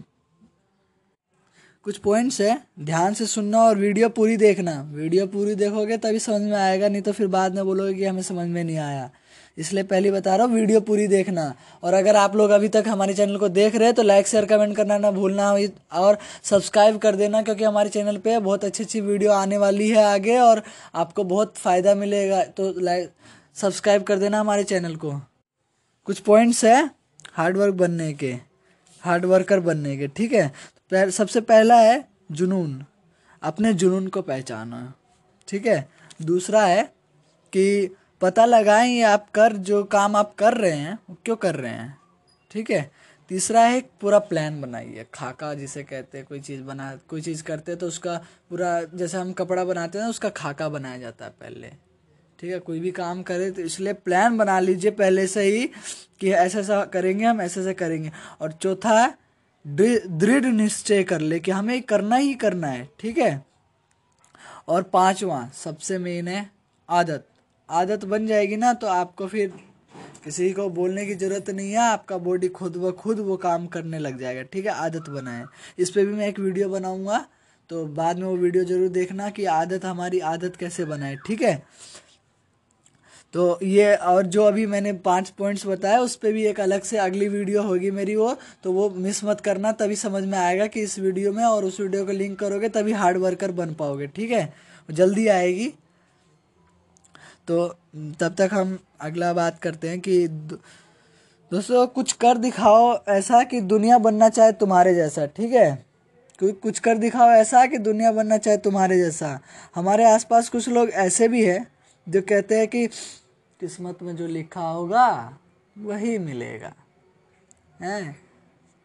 कुछ 1.87 1.97
पॉइंट्स 1.99 2.41
है। 2.41 2.57
ध्यान 2.81 3.15
से 3.15 3.27
सुनना 3.27 3.61
और 3.61 3.77
वीडियो 3.79 4.09
पूरी 4.09 4.37
देखना। 4.37 4.73
वीडियो 4.95 5.27
पूरी 5.27 5.55
देखोगे 5.55 5.97
तभी 5.97 6.19
समझ 6.19 6.41
में 6.41 6.57
आएगा, 6.57 6.89
नहीं 6.89 7.03
तो 7.03 7.13
फिर 7.13 7.27
बाद 7.29 7.55
में 7.55 7.65
बोलोगे 7.65 7.95
कि 7.95 8.05
हमें 8.05 8.23
समझ 8.23 8.47
में 8.49 8.63
नहीं 8.65 8.77
आया। 8.79 9.11
इसलिए 9.59 9.85
पहले 9.85 10.11
बता 10.11 10.35
रहा 10.37 10.47
हूँ 10.47 10.55
वीडियो 10.55 10.81
पूरी 10.81 11.07
देखना। 11.09 11.53
और 11.83 11.95
अगर 11.95 12.17
आप 12.17 12.37
लोग 12.37 12.51
अभी 12.51 12.69
तक 12.69 12.85
हमारे 12.89 13.15
चैनल 13.15 13.37
को 13.37 13.49
देख 13.51 13.75
रहे 13.75 13.85
हैं 13.85 13.95
तो 13.95 14.03
लाइक 14.03 14.27
शेयर 14.27 14.45
कमेंट 14.45 14.77
करना 14.77 14.99
ना 14.99 15.11
भूलना। 15.11 15.51
और 15.93 16.19
सब्सक्राइब 16.43 16.99
कर 16.99 17.17
देना, 17.17 17.43
क्योंकि 17.43 17.65
हमारे 17.65 17.89
चैनल 17.89 18.17
पे 18.19 18.39
बहुत 18.41 18.65
अच्छी 18.65 18.85
अच्छी 18.85 19.01
वीडियो 19.01 19.33
आने 19.33 19.59
वाली 19.59 19.89
है 19.89 20.05
आगे, 20.05 20.39
और 20.39 20.63
आपको 20.95 21.25
बहुत 21.25 21.57
फ़ायदा 21.57 21.95
मिलेगा। 21.95 22.43
तो 22.45 22.73
लाइक 22.81 23.11
सब्सक्राइब 23.57 24.03
कर 24.03 24.19
देना 24.19 24.41
हमारे 24.41 24.65
चैनल 24.65 24.97
को। 24.97 25.13
कुछ 26.07 26.21
पॉइंट्स 26.21 26.65
है 26.65 26.79
हार्डवर्क 27.33 27.75
बनने 27.75 28.13
के। 28.15 28.35
हार्ड 29.03 29.25
वर्कर 29.25 29.61
बनने 29.61 29.97
के, 29.97 30.09
ठीक 30.09 30.33
है? 30.33 31.11
सबसे 31.11 31.41
पहला 31.43 31.81
है 31.81 32.05
जुनून, 32.33 32.83
अपने 33.43 33.73
जुनून 33.75 34.07
को 34.09 34.23
पहचाना, 34.23 34.93
ठीक 35.49 35.67
है? 35.67 35.89
दूसरा 36.23 36.65
है 36.65 36.83
कि 37.53 37.97
पता 38.21 38.45
लगाएँ 38.45 38.89
ये 38.89 39.03
आप 39.03 39.31
कर, 39.31 39.53
जो 39.53 39.83
काम 39.85 40.17
आप 40.17 40.35
कर 40.35 40.55
रहे 40.55 40.73
हैं, 40.73 40.99
वो 41.11 41.17
क्यों 41.25 41.37
कर 41.37 41.55
रहे 41.55 41.73
हैं, 41.73 41.97
ठीक 42.51 42.71
है? 42.71 42.91
तीसरा 43.31 43.61
है 43.63 43.81
पूरा 44.01 44.19
प्लान 44.19 44.61
बनाइए, 44.61 45.07
खाका 45.15 45.53
जिसे 45.55 45.83
कहते 45.83 46.19
हैं, 46.19 46.27
कोई 46.27 46.41
चीज़ 46.41 46.63
बना, 46.63 46.95
कोई 47.09 47.21
चीज़ 47.21 47.43
करते 47.43 47.73
हैं 47.73 47.79
तो 47.81 47.87
उसका 47.87 48.17
पूरा, 48.51 48.83
जैसे 48.85 49.17
हम 49.17 49.33
कपड़ा 49.33 49.65
बनाते 49.65 49.99
हैं 49.99 50.05
ना, 50.05 50.11
उसका 50.11 50.29
खाका 50.31 50.69
बनाया 50.69 50.99
जाता 50.99 51.25
है 51.25 51.31
पहले 51.41 51.73
ठीक 52.41 52.53
है, 52.53 52.59
कोई 52.59 52.81
भी 52.81 52.91
काम 52.93 53.23
करे 53.23 53.51
तो 53.51 53.63
इसलिए 53.63 53.93
प्लान 53.95 54.37
बना 54.39 54.59
लीजिए 54.61 54.91
पहले 54.93 55.27
से 55.27 55.43
ही 55.43 55.67
कि 56.21 56.31
ऐसा 56.33 56.59
ऐसा 56.61 56.85
करेंगे, 56.87 57.25
हम 57.25 57.41
ऐसे 57.41 57.61
ऐसे 57.61 57.75
करेंगे। 57.75 58.11
और 58.41 58.53
चौथा 58.53 59.15
दृढ़ 59.65 60.47
निश्चय 60.47 61.03
कर 61.05 61.21
ले 61.21 61.39
कि 61.41 61.51
हमें 61.51 61.83
करना 61.85 62.17
ही 62.17 62.35
करना 62.37 62.67
है, 62.69 62.89
ठीक 63.01 63.19
है? 63.19 63.45
और 64.69 64.83
पांचवा, 64.85 65.49
सबसे 65.55 65.99
मेन 65.99 66.29
है, 66.29 66.51
आदत। 66.89 67.27
आदत 67.69 68.05
बन 68.05 68.27
जाएगी 68.27 68.57
ना 68.57 68.73
तो 68.75 68.87
आपको 68.89 69.27
फिर 69.27 69.53
किसी 70.25 70.51
को 70.53 70.69
बोलने 70.71 71.05
की 71.07 71.15
ज़रूरत 71.15 71.51
नहीं 71.51 71.71
है, 71.71 71.79
आपका 71.81 72.17
बॉडी 72.19 72.49
खुद 72.51 72.77
ब 72.77 72.91
खुद 72.93 73.19
वो 73.21 73.37
काम 73.39 73.67
करने 73.69 73.99
लग 73.99 74.19
जाएगा, 74.21 74.43
ठीक 74.45 74.67
है? 74.67 74.73
आदत 74.73 75.09
बनाए 75.11 75.45
इस 75.79 75.91
पर 75.91 76.07
भी 76.07 76.13
मैं 76.15 76.29
एक 76.29 76.39
वीडियो 76.41 76.69
बनाऊँगा 76.69 77.25
तो 77.71 77.85
बाद 77.89 78.19
में 78.19 78.27
वो 78.27 78.37
वीडियो 78.37 78.65
ज़रूर 78.65 78.89
देखना 78.91 79.29
कि 79.31 79.45
आदत, 79.47 79.85
हमारी 79.85 80.19
आदत 80.21 80.57
कैसे 80.57 80.85
बनाए, 80.85 81.17
ठीक 81.27 81.43
है? 81.43 81.63
तो 83.35 83.59
ये, 83.63 83.95
और 83.95 84.27
जो 84.27 84.45
अभी 84.45 84.65
मैंने 84.67 84.93
पाँच 84.93 85.29
पॉइंट्स 85.29 85.67
बताया 85.67 85.99
उस 86.01 86.15
पर 86.17 86.33
भी 86.33 86.45
एक 86.47 86.61
अलग 86.61 86.83
से 86.83 86.97
अगली 86.99 87.29
वीडियो 87.29 87.63
होगी 87.63 87.91
मेरी 87.91 88.17
वो 88.17 88.35
तो 88.65 88.73
वो 88.73 88.89
मिस 88.91 89.23
मत 89.25 89.41
करना, 89.41 89.73
तभी 89.73 89.97
समझ 89.97 90.23
में 90.25 90.39
आएगा 90.39 90.67
कि 90.67 90.81
इस 90.81 90.99
वीडियो 90.99 91.33
में 91.33 91.45
और 91.45 91.65
उस 91.65 91.81
वीडियो 91.81 92.07
को 92.07 92.13
लिंक 92.13 92.39
करोगे, 92.39 92.69
तभी 92.69 92.93
हार्ड 92.93 93.19
वर्कर 93.19 93.53
बन 93.53 93.75
पाओगे, 93.75 94.07
ठीक 94.07 94.31
है? 94.31 94.53
जल्दी 94.89 95.27
आएगी। 95.29 95.69
तो 97.49 97.67
तब 98.21 98.35
तक 98.39 98.51
हम 98.53 98.79
अगला 99.01 99.33
बात 99.33 99.59
करते 99.59 99.89
हैं 99.89 100.01
कि 100.01 100.27
दोस्तों, 100.29 101.87
कुछ 101.87 102.13
कर 102.13 102.39
दिखाओ 102.39 102.99
ऐसा 103.09 103.43
कि 103.45 103.61
दुनिया 103.61 103.99
बनना 103.99 104.29
चाहे 104.29 104.53
तुम्हारे 104.53 104.95
जैसा, 104.95 105.27
ठीक 105.27 105.53
है? 105.53 105.85
कुछ 106.39 106.79
कर 106.79 106.99
दिखाओ 106.99 107.31
ऐसा 107.31 107.65
कि 107.67 107.79
दुनिया 107.79 108.13
बनना 108.13 108.37
चाहे 108.39 108.57
तुम्हारे 108.57 108.99
जैसा। 108.99 109.39
हमारे 109.75 110.05
आसपास 110.05 110.49
कुछ 110.49 110.69
लोग 110.69 110.91
ऐसे 110.91 111.29
भी 111.29 111.45
हैं, 111.45 111.67
जो 112.07 112.21
कहते 112.21 112.59
हैं 112.59 112.69
कि 112.69 112.89
किस्मत 113.61 114.03
में 114.03 114.17
जो 114.17 114.27
लिखा 114.27 114.61
होगा, 114.61 115.39
वही 115.79 116.19
मिलेगा। 116.19 116.73
हैं? 117.81 118.21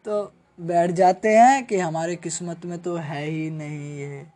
तो 0.04 0.32
बैठ 0.60 0.90
जाते 0.90 1.28
हैं 1.28 1.66
कि 1.66 1.76
हमारे 1.76 2.16
किस्मत 2.16 2.64
में 2.64 2.82
तो 2.82 2.96
है 2.96 3.24
ही 3.24 3.50
नहीं 3.50 4.00
है। 4.00 4.32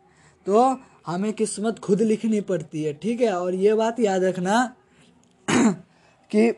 तो 0.47 0.81
हमें 1.07 1.33
किस्मत 1.33 1.79
खुद 1.79 2.03
लिखनी 2.03 2.41
पड़ती 2.41 2.85
है, 2.85 2.93
ठीक 2.93 3.21
है? 3.21 3.33
और 3.33 3.55
ये 3.55 3.75
बात 3.75 4.01
याद 4.01 4.25
रखना 4.25 4.77
कि 6.31 6.55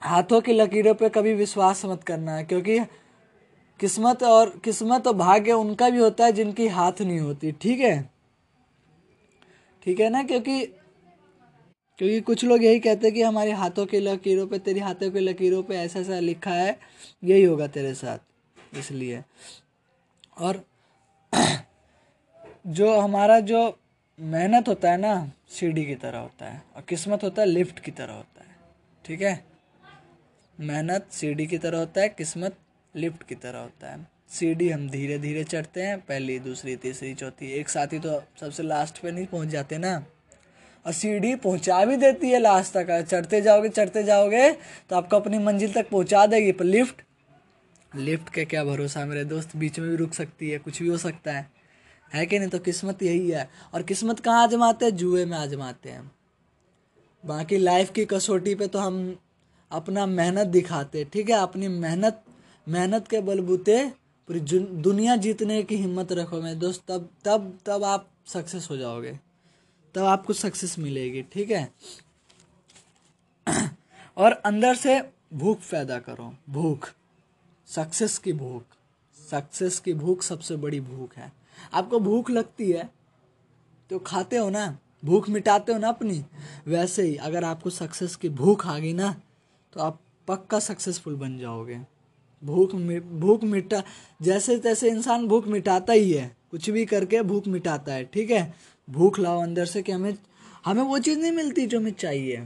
हाथों 0.00 0.40
की 0.40 0.52
लकीरों 0.52 0.94
पे 0.94 1.08
कभी 1.08 1.34
विश्वास 1.34 1.84
मत 1.84 2.04
करना 2.04 2.32
है 2.32 2.44
क्योंकि 2.44 2.78
किस्मत 3.80 4.22
और 4.22 4.60
किस्मत 4.64 5.06
और 5.06 5.14
भाग्य 5.14 5.52
उनका 5.52 5.90
भी 5.90 5.98
होता 5.98 6.24
है 6.24 6.32
जिनकी 6.32 6.66
हाथ 6.66 7.00
नहीं 7.00 7.20
होती, 7.20 7.52
ठीक 7.52 7.80
है? 7.80 8.10
ठीक 9.84 10.00
है 10.00 10.10
ना? 10.10 10.22
क्योंकि 10.22 10.76
क्योंकि 11.98 12.20
कुछ 12.20 12.44
लोग 12.44 12.64
यही 12.64 12.80
कहते 12.80 13.06
हैं 13.06 13.14
कि 13.14 13.22
हमारे 13.22 13.52
हाथों 13.52 13.86
के 13.86 14.00
लकीरों 14.00 14.46
पे, 14.46 14.58
तेरी 14.58 14.80
हाथों 14.80 15.10
के 15.10 15.20
लकीरों 15.20 15.62
पे 15.62 15.76
ऐसा 15.76 16.00
ऐसा 16.00 16.18
लिखा 16.18 16.50
है, 16.50 16.78
यही 17.24 17.44
होगा 17.44 17.66
तेरे 17.66 17.94
साथ, 17.94 18.18
इसलिए। 18.78 19.22
और 20.38 20.64
जो 22.66 23.00
हमारा 23.00 23.40
जो 23.40 23.78
मेहनत 24.20 24.68
होता 24.68 24.90
है 24.90 24.96
ना, 24.96 25.32
सीढ़ी 25.48 25.86
की 25.86 25.94
तरह 25.94 26.18
होता 26.18 26.46
है, 26.46 26.62
और 26.76 26.82
किस्मत 26.82 27.24
होता 27.24 27.42
है, 27.42 27.48
लिफ्ट 27.48 27.80
की 27.80 27.90
तरह 27.90 28.12
होता 28.12 28.44
है, 28.44 28.56
ठीक 29.04 29.22
है? 29.22 29.44
मेहनत 30.60 31.06
सीढ़ी 31.10 31.46
की 31.46 31.58
तरह 31.58 31.78
होता 31.78 32.00
है, 32.00 32.08
किस्मत 32.08 32.56
लिफ्ट 32.96 33.22
की 33.22 33.34
तरह 33.34 33.58
होता 33.58 33.92
है। 33.92 34.06
सीढ़ी 34.28 34.68
हम 34.68 34.90
धीरे 34.90 35.18
धीरे 35.18 35.44
चढ़ते 35.44 35.82
हैं, 35.82 36.00
पहली, 36.00 36.38
दूसरी, 36.38 36.76
तीसरी, 36.76 37.14
चौथी, 37.14 37.52
एक 37.52 37.68
साथ 37.68 37.86
ही 37.86 37.98
तो 37.98 38.22
सबसे 38.40 38.62
लास्ट 38.62 38.98
पे 38.98 39.10
नहीं 39.10 39.26
पहुँच 39.26 39.48
जाते 39.48 39.78
ना। 39.78 40.06
और 40.84 40.92
सीढ़ी 40.92 41.34
पहुँचा 41.36 41.84
भी 41.84 41.96
देती 41.96 42.30
है 42.30 42.38
लास्ट 42.38 42.72
तक। 42.72 43.00
चढ़ते 43.02 43.40
जाओगे 43.40 43.68
चढ़ते 43.68 44.02
जाओगे 44.02 44.50
तो 44.90 44.96
आपको 44.96 45.16
अपनी 45.16 45.38
मंजिल 45.38 45.72
तक 45.72 45.88
पहुँचा 45.90 46.24
देगी। 46.26 46.52
पर 46.52 46.64
लिफ्ट 46.64 47.02
लिफ्ट 47.92 48.32
के 48.34 48.44
क्या 48.44 48.64
भरोसा 48.64 49.04
मेरे 49.06 49.24
दोस्त? 49.24 49.56
बीच 49.56 49.78
में 49.78 49.88
भी 49.90 49.96
रुक 49.96 50.12
सकती 50.12 50.50
है, 50.50 50.58
कुछ 50.58 50.82
भी 50.82 50.88
हो 50.88 50.96
सकता 50.96 51.32
है। 51.32 51.50
है 52.12 52.24
कि 52.26 52.38
नहीं? 52.38 52.48
तो 52.48 52.58
किस्मत 52.58 53.02
यही 53.02 53.30
है। 53.30 53.48
और 53.74 53.82
किस्मत 53.82 54.20
कहाँ 54.20 54.42
आजमाते 54.42 54.84
हैं? 54.84 54.96
जुए 54.96 55.24
में 55.24 55.36
आजमाते 55.38 55.88
हैं। 55.88 56.10
बाकी 57.24 57.58
लाइफ 57.58 57.90
की 57.90 58.04
कसौटी 58.04 58.54
पे 58.54 58.66
तो 58.66 58.78
हम 58.78 59.16
अपना 59.70 60.06
मेहनत 60.06 60.46
दिखाते 60.48 61.04
ठीक 61.04 61.30
है? 61.30 61.36
अपनी 61.36 61.68
मेहनत 61.68 62.22
मेहनत 62.66 63.08
के 63.08 63.20
बलबूते 63.20 63.84
पूरी 64.28 64.40
दुनिया 64.40 65.16
जीतने 65.16 65.62
की 65.62 65.76
हिम्मत 65.76 66.12
रखो 66.12 66.40
मेरे 66.42 66.56
दोस्त। 66.56 66.82
तब 66.88 67.08
तब 67.24 67.58
तब 67.66 67.84
आप 67.84 68.08
सक्सेस 68.26 68.68
हो 68.70 68.76
जाओगे। 68.76 69.18
तब 69.94 70.04
आपको 70.04 70.32
सक्सेस 70.32 70.78
मिलेगी, 70.78 71.22
ठीक 71.22 71.50
है? 71.50 71.68
और 74.16 74.32
अंदर 74.32 74.74
से 74.74 75.00
भूख 75.34 75.60
पैदा 75.60 75.98
करो, 75.98 76.32
भूख। 76.50 76.92
सक्सेस 77.68 78.18
की 78.18 78.32
भूख। 78.32 78.62
सक्सेस 79.18 79.78
की 79.80 79.92
भूख 79.94 80.22
सबसे 80.22 80.56
बड़ी 80.56 80.80
भूख 80.80 81.16
है। 81.16 81.32
आपको 81.74 81.98
भूख 82.00 82.30
लगती 82.30 82.70
है 82.70 82.88
तो 83.90 83.98
खाते 83.98 84.36
हो 84.36 84.50
ना? 84.50 84.78
भूख 85.04 85.28
मिटाते 85.28 85.72
हो 85.72 85.78
ना 85.78 85.88
अपनी? 85.88 86.24
वैसे 86.66 87.02
ही, 87.02 87.16
अगर 87.16 87.44
आपको 87.44 87.70
सक्सेस 87.70 88.16
की 88.16 88.28
भूख 88.30 88.66
आ 88.66 88.78
गई 88.78 88.92
ना 88.92 89.14
तो 89.72 89.80
आप 89.80 90.00
पक्का 90.28 90.58
सक्सेसफुल 90.60 91.14
बन 91.14 91.38
जाओगे। 91.38 91.80
भूख 92.42 92.74
भूख 92.74 93.44
मिटा 93.44 93.82
जैसे 94.22 94.58
तैसे 94.58 94.88
इंसान 94.90 95.26
भूख 95.28 95.46
मिटाता 95.46 95.92
ही 95.92 96.12
है। 96.12 96.36
कुछ 96.50 96.70
भी 96.70 96.84
करके 96.86 97.22
भूख 97.22 97.46
मिटाता 97.46 97.92
है, 97.92 98.04
ठीक 98.04 98.30
है? 98.30 98.54
भूख 98.90 99.18
लाओ 99.18 99.42
अंदर 99.42 99.64
से 99.64 99.82
कि 99.82 99.92
हमें 99.92 100.16
हमें 100.64 100.82
वो 100.82 100.98
चीज़ 100.98 101.18
नहीं 101.18 101.32
मिलती 101.32 101.66
जो 101.66 101.80
हमें 101.80 101.92
चाहिए। 101.92 102.36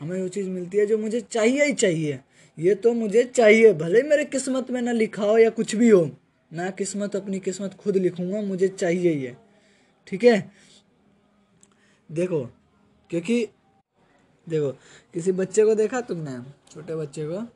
हमें 0.00 0.22
वो 0.22 0.28
चीज़ 0.28 0.48
मिलती 0.48 0.78
है 0.78 0.86
जो 0.86 0.98
मुझे 0.98 1.20
चाहिए 1.20 1.64
ही 1.64 1.72
चाहिए। 1.72 2.20
ये 2.58 2.74
तो 2.74 2.92
मुझे 2.92 3.24
चाहिए, 3.24 3.72
भले 3.72 4.02
ही 4.02 4.08
मेरे 4.08 4.24
किस्मत 4.24 4.70
में 4.70 4.82
ना 4.82 4.92
लिखा 4.92 5.24
हो 5.24 5.38
या 5.38 5.50
कुछ 5.50 5.76
भी 5.76 5.88
हो। 5.88 6.10
ना 6.52 6.70
किस्मत, 6.70 7.16
अपनी 7.16 7.40
किस्मत 7.40 7.74
खुद 7.74 7.96
लिखूँगा, 7.96 8.40
मुझे 8.40 8.68
चाहिए 8.68 9.12
ये 9.12 9.36
ठीक 10.06 10.24
है? 10.24 10.52
देखो, 12.12 12.44
क्योंकि, 13.10 13.48
देखो, 14.48 14.72
किसी 15.14 15.32
बच्चे 15.32 15.64
को 15.64 15.74
देखा 15.74 16.00
तुमने, 16.00 16.50
छोटे 16.70 16.96
बच्चे 16.96 17.26
को? 17.26 17.48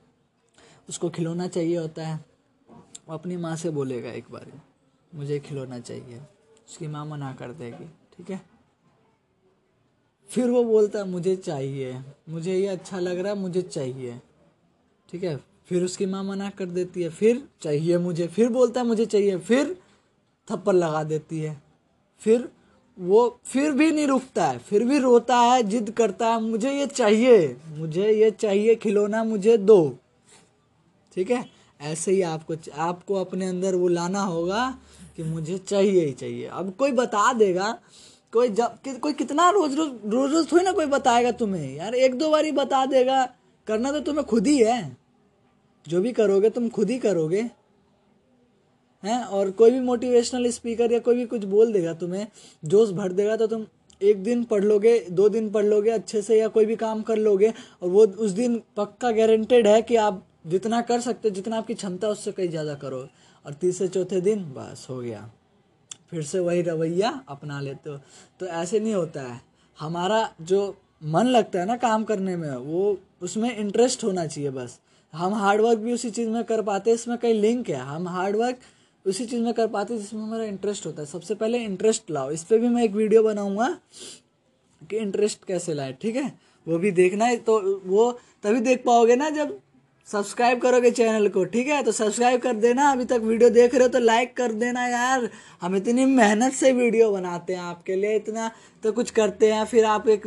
उसको 0.88 1.10
खिलौना 1.10 1.48
चाहिए 1.48 1.76
होता 1.76 2.06
है। 2.06 2.24
वो 3.08 3.14
अपनी 3.14 3.36
माँ 3.36 3.56
से 3.56 3.70
बोलेगा 3.70 4.10
एक 4.10 4.24
बार, 4.30 4.60
मुझे 5.14 5.38
खिलौना 5.38 5.78
चाहिए। 5.78 6.18
उसकी 6.68 6.86
माँ 6.86 7.06
मना 7.06 7.32
कर 7.32 7.52
देगी। 7.52 7.90
ठीक 8.18 8.30
है? 8.30 8.40
फिर 10.28 10.50
वो 10.50 10.64
बोलता 10.64 10.98
है 10.98 11.08
मुझे 11.08 11.36
चाहिए, 11.36 12.00
मुझे 12.28 12.54
ये 12.54 12.66
अच्छा 12.66 13.00
लग 13.00 13.18
रहा 13.18 13.32
है 13.32 13.38
मुझे 13.38 13.62
चाहिए। 13.62 14.20
ठीक 15.10 15.24
है? 15.24 15.36
फिर 15.66 15.84
उसकी 15.84 16.06
माँ 16.06 16.24
मना 16.24 16.50
कर 16.50 16.66
देती 16.66 17.02
है, 17.02 17.08
फिर 17.08 17.48
चाहिए 17.60 17.98
मुझे। 17.98 18.26
फिर 18.26 18.48
बोलता 18.48 18.80
है, 18.80 18.86
मुझे 18.86 19.06
चाहिए। 19.06 19.38
फिर 19.38 19.76
थप्पड़ 20.50 20.74
लगा 20.74 21.04
देती 21.04 21.40
है। 21.40 21.62
फिर 22.18 22.48
वो, 22.98 23.40
फिर 23.44 23.72
भी 23.72 23.90
नहीं 23.90 24.06
रुकता 24.06 24.46
है, 24.46 24.58
फिर 24.58 24.84
भी 24.84 24.98
रोता 24.98 25.36
है, 25.36 25.62
जिद 25.62 25.90
करता 25.90 26.28
है, 26.28 26.40
मुझे 26.42 26.72
ये 26.72 26.86
चाहिए, 26.86 27.56
मुझे 27.68 28.12
ये 28.12 28.30
चाहिए, 28.30 28.74
खिलौना 28.74 29.24
मुझे 29.24 29.56
दो। 29.56 29.96
ठीक 31.12 31.30
है? 31.30 31.55
ऐसे 31.80 32.12
ही 32.12 32.22
आपको 32.22 32.54
आपको 32.74 33.14
अपने 33.14 33.46
अंदर 33.46 33.74
वो 33.74 33.88
लाना 33.88 34.22
होगा 34.22 34.68
कि 35.16 35.22
मुझे 35.22 35.58
चाहिए 35.58 36.04
ही 36.06 36.12
चाहिए। 36.12 36.46
अब 36.46 36.72
कोई 36.78 36.92
बता 36.92 37.32
देगा 37.32 37.78
कोई 38.32 38.48
जब 38.48 38.78
कि, 38.84 38.92
कोई 38.94 39.12
कितना 39.12 39.48
रोज 39.50 39.74
रोज 39.74 39.92
रोज 40.06 40.32
रोज 40.32 40.52
थोड़ी 40.52 40.64
ना 40.64 40.72
कोई 40.72 40.86
बताएगा 40.86 41.30
तुम्हें। 41.32 41.74
यार 41.76 41.94
एक 41.94 42.14
दो 42.14 42.30
बार 42.30 42.44
ही 42.44 42.52
बता 42.52 42.84
देगा 42.86 43.24
करना 43.68 43.92
तो 43.92 44.00
तुम्हें 44.00 44.24
खुद 44.26 44.46
ही 44.46 44.58
है। 44.58 44.96
जो 45.86 46.00
भी 46.00 46.12
करोगे 46.12 46.50
तुम 46.50 46.68
खुद 46.68 46.90
ही 46.90 46.98
करोगे। 46.98 47.40
हैं? 49.04 49.22
और 49.24 49.50
कोई 49.50 49.70
भी 49.70 49.80
मोटिवेशनल 49.80 50.50
स्पीकर 50.50 50.92
या 50.92 50.98
कोई 50.98 51.14
भी 51.14 51.24
कुछ 51.26 51.44
बोल 51.44 51.72
देगा 51.72 51.92
तुम्हें 51.94 52.26
जोश 52.64 52.90
भर 52.90 53.12
देगा 53.12 53.36
तो 53.36 53.46
तुम 53.46 53.66
एक 54.00 54.22
दिन 54.22 54.44
पढ़ 54.44 54.64
लोगे 54.64 54.98
दो 55.10 55.28
दिन 55.28 55.50
पढ़ 55.50 55.64
लोगे 55.64 55.90
अच्छे 55.90 56.22
से 56.22 56.38
या 56.38 56.48
कोई 56.48 56.66
भी 56.66 56.76
काम 56.76 57.02
कर 57.02 57.16
लोगे 57.16 57.52
और 57.82 57.88
वो 57.88 58.06
उस 58.06 58.30
दिन 58.30 58.60
पक्का 58.76 59.10
गारंटेड 59.10 59.66
है 59.66 59.82
कि 59.82 59.96
आप 59.96 60.24
जितना 60.46 60.80
कर 60.80 61.00
सकते, 61.00 61.30
जितना 61.30 61.56
आपकी 61.56 61.74
क्षमता, 61.74 62.08
उससे 62.08 62.32
कहीं 62.32 62.48
ज़्यादा 62.48 62.74
करो। 62.74 63.08
और 63.44 63.52
तीसरे, 63.52 63.88
चौथे 63.88 64.20
दिन, 64.20 64.44
बस, 64.44 64.86
हो 64.90 65.00
गया। 65.00 65.30
फिर 66.10 66.22
से 66.22 66.38
वही 66.38 66.62
रवैया 66.62 67.24
अपना 67.28 67.60
लेते 67.60 67.90
हो। 67.90 67.98
तो 68.40 68.46
ऐसे 68.46 68.80
नहीं 68.80 68.94
होता 68.94 69.22
है। 69.22 69.40
हमारा 69.78 70.34
जो 70.42 70.76
मन 71.04 71.26
लगता 71.26 71.58
है 71.58 71.66
ना 71.66 71.76
काम 71.76 72.04
करने 72.04 72.36
में, 72.36 72.50
वो 72.50 72.98
उसमें 73.22 73.56
इंटरेस्ट 73.56 74.04
होना 74.04 74.26
चाहिए 74.26 74.50
बस। 74.50 74.78
हम 75.12 75.34
हार्डवर्क 75.34 75.78
भी 75.78 75.92
उसी 75.92 76.10
चीज़ 76.10 76.28
में 76.28 76.44
कर 76.44 76.62
पाते 76.62 76.90
हैं, 76.90 76.94
इसमें 76.94 77.18
कई 77.18 77.32
लिंक 77.32 77.68
है। 77.68 77.76
हम 77.76 78.08
हार्डवर्क 78.08 78.58
उसी 79.06 79.26
चीज़ 79.26 79.42
में 79.42 79.52
कर 79.54 79.66
पाते 79.66 79.94
हैं 79.94 80.00
जिसमें 80.00 80.22
हमारा 80.22 80.44
इंटरेस्ट 80.44 80.86
होता 80.86 81.02
है। 81.02 81.06
सबसे 81.06 81.34
पहले 81.34 81.58
इंटरेस्ट 81.58 82.10
लाओ। 82.10 82.30
इस 82.30 82.44
पर 82.44 82.58
भी 82.58 82.68
मैं 82.68 82.84
एक 82.84 82.92
वीडियो 82.92 83.22
बनाऊँगा 83.22 83.68
कि 84.82 84.96
इंटरेस्ट 84.96 85.44
कैसे 85.44 85.74
लाए, 85.74 85.92
ठीक 85.92 86.16
है? 86.16 86.32
वो 86.66 86.78
भी 86.78 86.90
देखना 86.90 87.24
है 87.24 87.36
तो 87.36 87.80
वो 87.86 88.10
तभी 88.42 88.60
देख 88.60 88.82
पाओगे 88.86 89.16
ना 89.16 89.30
जब 89.30 89.58
सब्सक्राइब 90.08 90.60
करोगे 90.60 90.90
चैनल 90.90 91.28
को, 91.28 91.44
ठीक 91.44 91.66
है? 91.66 91.82
तो 91.82 91.92
सब्सक्राइब 91.92 92.40
कर 92.40 92.52
देना। 92.56 92.90
अभी 92.92 93.04
तक 93.04 93.20
वीडियो 93.22 93.50
देख 93.50 93.74
रहे 93.74 93.82
हो 93.82 93.88
तो 93.88 93.98
लाइक 93.98 94.36
कर 94.36 94.52
देना 94.54 94.86
यार। 94.88 95.28
हम 95.62 95.76
इतनी 95.76 96.04
मेहनत 96.04 96.52
से 96.52 96.72
वीडियो 96.72 97.10
बनाते 97.12 97.54
हैं 97.54 97.60
आपके 97.62 97.96
लिए, 97.96 98.14
इतना 98.16 98.50
तो 98.82 98.92
कुछ 98.92 99.10
करते 99.12 99.52
हैं, 99.52 99.64
फिर 99.64 99.84
आप 99.86 100.08
एक 100.08 100.26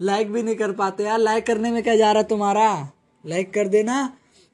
लाइक 0.00 0.32
भी 0.32 0.42
नहीं 0.42 0.56
कर 0.56 0.72
पाते। 0.74 1.04
यार 1.04 1.18
लाइक 1.18 1.46
करने 1.46 1.70
में 1.70 1.82
क्या 1.82 1.96
जा 1.96 2.12
रहा 2.12 2.22
है 2.22 2.28
तुम्हारा? 2.28 2.92
लाइक 3.24 3.52
कर 3.54 3.68
देना 3.68 3.96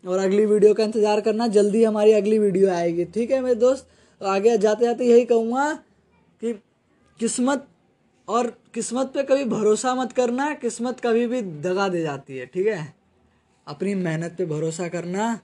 और 0.04 0.18
अगली 0.18 0.46
वीडियो 0.46 0.74
का 0.74 0.84
इंतज़ार 0.84 1.20
करना। 1.20 1.46
जल्दी 1.50 1.84
हमारी 1.84 2.12
अगली 2.12 2.38
वीडियो 2.38 2.70
आएगी, 2.70 3.04
ठीक 3.06 3.30
है 3.30 3.40
मेरे 3.40 3.54
दोस्त? 3.56 3.86
तो 4.20 4.26
आगे 4.26 4.56
जाते 4.58 4.84
जाते 4.84 5.04
यही 5.04 5.24
कहूँगा 5.24 5.72
कि 6.42 6.52
किस्मत 7.20 7.66
और 8.28 8.46
किस्मत 8.74 9.12
पे 9.14 9.22
कभी 9.24 9.44
भरोसा 9.46 9.94
मत 9.94 10.12
करना, 10.12 10.52
किस्मत 10.56 11.00
कभी 11.00 11.26
भी 11.26 11.42
दगा 11.42 11.88
दे 11.88 12.02
जाती 12.02 12.36
है, 12.36 12.46
ठीक 12.46 12.66
है? 12.66 13.01
अपनी 13.66 13.94
मेहनत 13.94 14.34
पे 14.38 14.46
भरोसा 14.46 14.88
करना, 14.88 15.40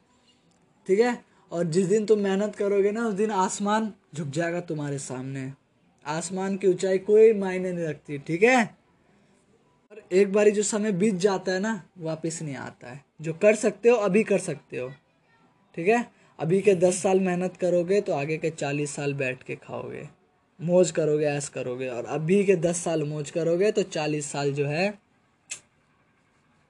ठीक 0.86 1.00
है? 1.00 1.24
और 1.52 1.64
जिस 1.64 1.86
दिन 1.86 2.06
तुम 2.06 2.18
मेहनत 2.18 2.56
करोगे 2.56 2.90
ना, 2.90 3.06
उस 3.06 3.14
दिन 3.14 3.30
आसमान 3.30 3.92
झुक 4.14 4.28
जाएगा 4.28 4.60
तुम्हारे 4.60 4.98
सामने। 4.98 5.52
आसमान 6.06 6.56
की 6.56 6.66
ऊंचाई 6.66 6.98
कोई 6.98 7.32
मायने 7.32 7.72
नहीं 7.72 7.86
रखती, 7.86 8.18
ठीक 8.18 8.42
है? 8.42 8.64
और 9.92 10.02
एक 10.12 10.32
बारी 10.32 10.50
जो 10.50 10.62
समय 10.62 10.92
बीत 10.92 11.14
जाता 11.14 11.52
है 11.52 11.60
ना, 11.60 11.82
वापस 11.98 12.42
नहीं 12.42 12.56
आता 12.56 12.90
है। 12.90 13.04
जो 13.22 13.32
कर 13.32 13.54
सकते 13.54 13.88
हो, 13.88 13.96
अभी 13.96 14.24
कर 14.24 14.38
सकते 14.38 14.76
हो, 14.76 14.88
ठीक 15.74 15.88
है? 15.88 16.06
अभी 16.38 16.60
के 16.60 16.74
दस 16.74 17.02
साल 17.02 17.20
मेहनत 17.20 17.56
करोगे 17.56 18.00
तो 18.00 18.12
आगे 18.12 18.36
के 18.38 18.50
चालीस 18.50 18.94
साल 18.94 19.14
बैठ 19.14 19.42
के 19.42 19.54
खाओगे। 19.56 20.08
मौज 20.60 20.90
करोगे 20.90 21.26
ऐस 21.26 21.48
करोगे। 21.48 21.88
और 21.88 22.04
अभी 22.04 22.44
के 22.44 22.56
दस 22.56 22.82
साल 22.84 23.02
मौज 23.02 23.30
करोगे 23.30 23.70
तो 23.72 23.82
चालीस 23.82 24.30
साल 24.32 24.52
जो 24.52 24.66
है 24.66 24.98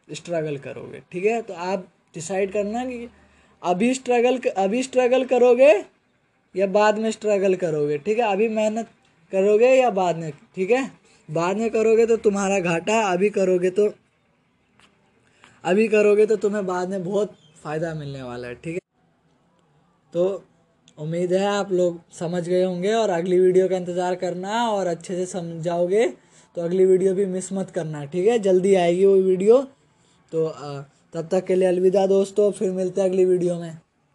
स्ट्रगल 0.08 0.56
करोगे, 0.58 1.02
ठीक 1.12 1.24
है? 1.24 1.40
तो 1.42 1.54
आप 1.54 1.86
डिसाइड 2.14 2.52
करना 2.52 2.84
कि 2.84 3.08
अभी 3.62 3.92
स्ट्रगल 3.94 4.38
अभी 4.56 4.82
स्ट्रगल 4.82 5.24
करोगे 5.26 5.72
या 6.54 6.66
बाद 6.68 6.98
में 6.98 7.10
स्ट्रगल 7.10 7.54
करोगे, 7.56 7.98
ठीक 7.98 8.18
है? 8.18 8.32
अभी 8.32 8.48
मेहनत 8.50 8.88
करोगे 9.32 9.68
या 9.68 9.90
बाद 9.92 10.16
में, 10.16 10.30
ठीक 10.54 10.70
है? 10.70 10.90
बाद 11.28 11.56
में 11.56 11.70
करोगे 11.70 12.06
तो 12.06 12.16
तुम्हारा 12.18 12.58
घाटा, 12.60 13.00
अभी 13.02 13.30
करोगे 13.30 13.70
तो 13.70 13.92
अभी 15.64 15.86
करोगे 15.88 16.26
तो 16.26 16.36
तुम्हें 16.38 16.66
बाद 16.66 16.90
में 16.90 17.04
बहुत 17.04 17.34
फ़ायदा 17.62 17.94
मिलने 17.94 18.22
वाला 18.22 18.48
है, 18.48 18.54
ठीक 18.54 18.74
है? 18.74 18.80
तो 20.12 20.44
उम्मीद 20.98 21.32
है 21.32 21.46
आप 21.46 21.72
लोग 21.72 22.00
समझ 22.12 22.48
गए 22.48 22.62
होंगे 22.62 22.92
और 22.94 23.10
अगली 23.10 23.38
वीडियो 23.40 23.68
का 23.68 23.76
इंतज़ार 23.76 24.14
करना 24.16 24.62
और 24.68 24.86
अच्छे 24.86 25.14
से 25.16 25.26
समझाओगे 25.28 26.06
तो 26.56 26.62
अगली 26.62 26.84
वीडियो 26.84 27.14
भी 27.14 27.24
मिस 27.26 27.52
मत 27.52 27.70
करना, 27.70 28.04
ठीक 28.04 28.26
है? 28.28 28.38
जल्दी 28.38 28.74
आएगी 28.74 29.04
वो 29.04 29.14
वीडियो। 29.16 29.66
तो 30.32 30.48
तब 31.14 31.28
तक 31.30 31.44
के 31.44 31.54
लिए 31.54 31.68
अलविदा 31.68 32.06
दोस्तों 32.06 32.50
फिर 32.52 32.70
मिलते 32.72 33.00
हैं 33.00 33.08
अगली 33.08 33.24
वीडियो 33.24 33.58
में। 33.60 33.78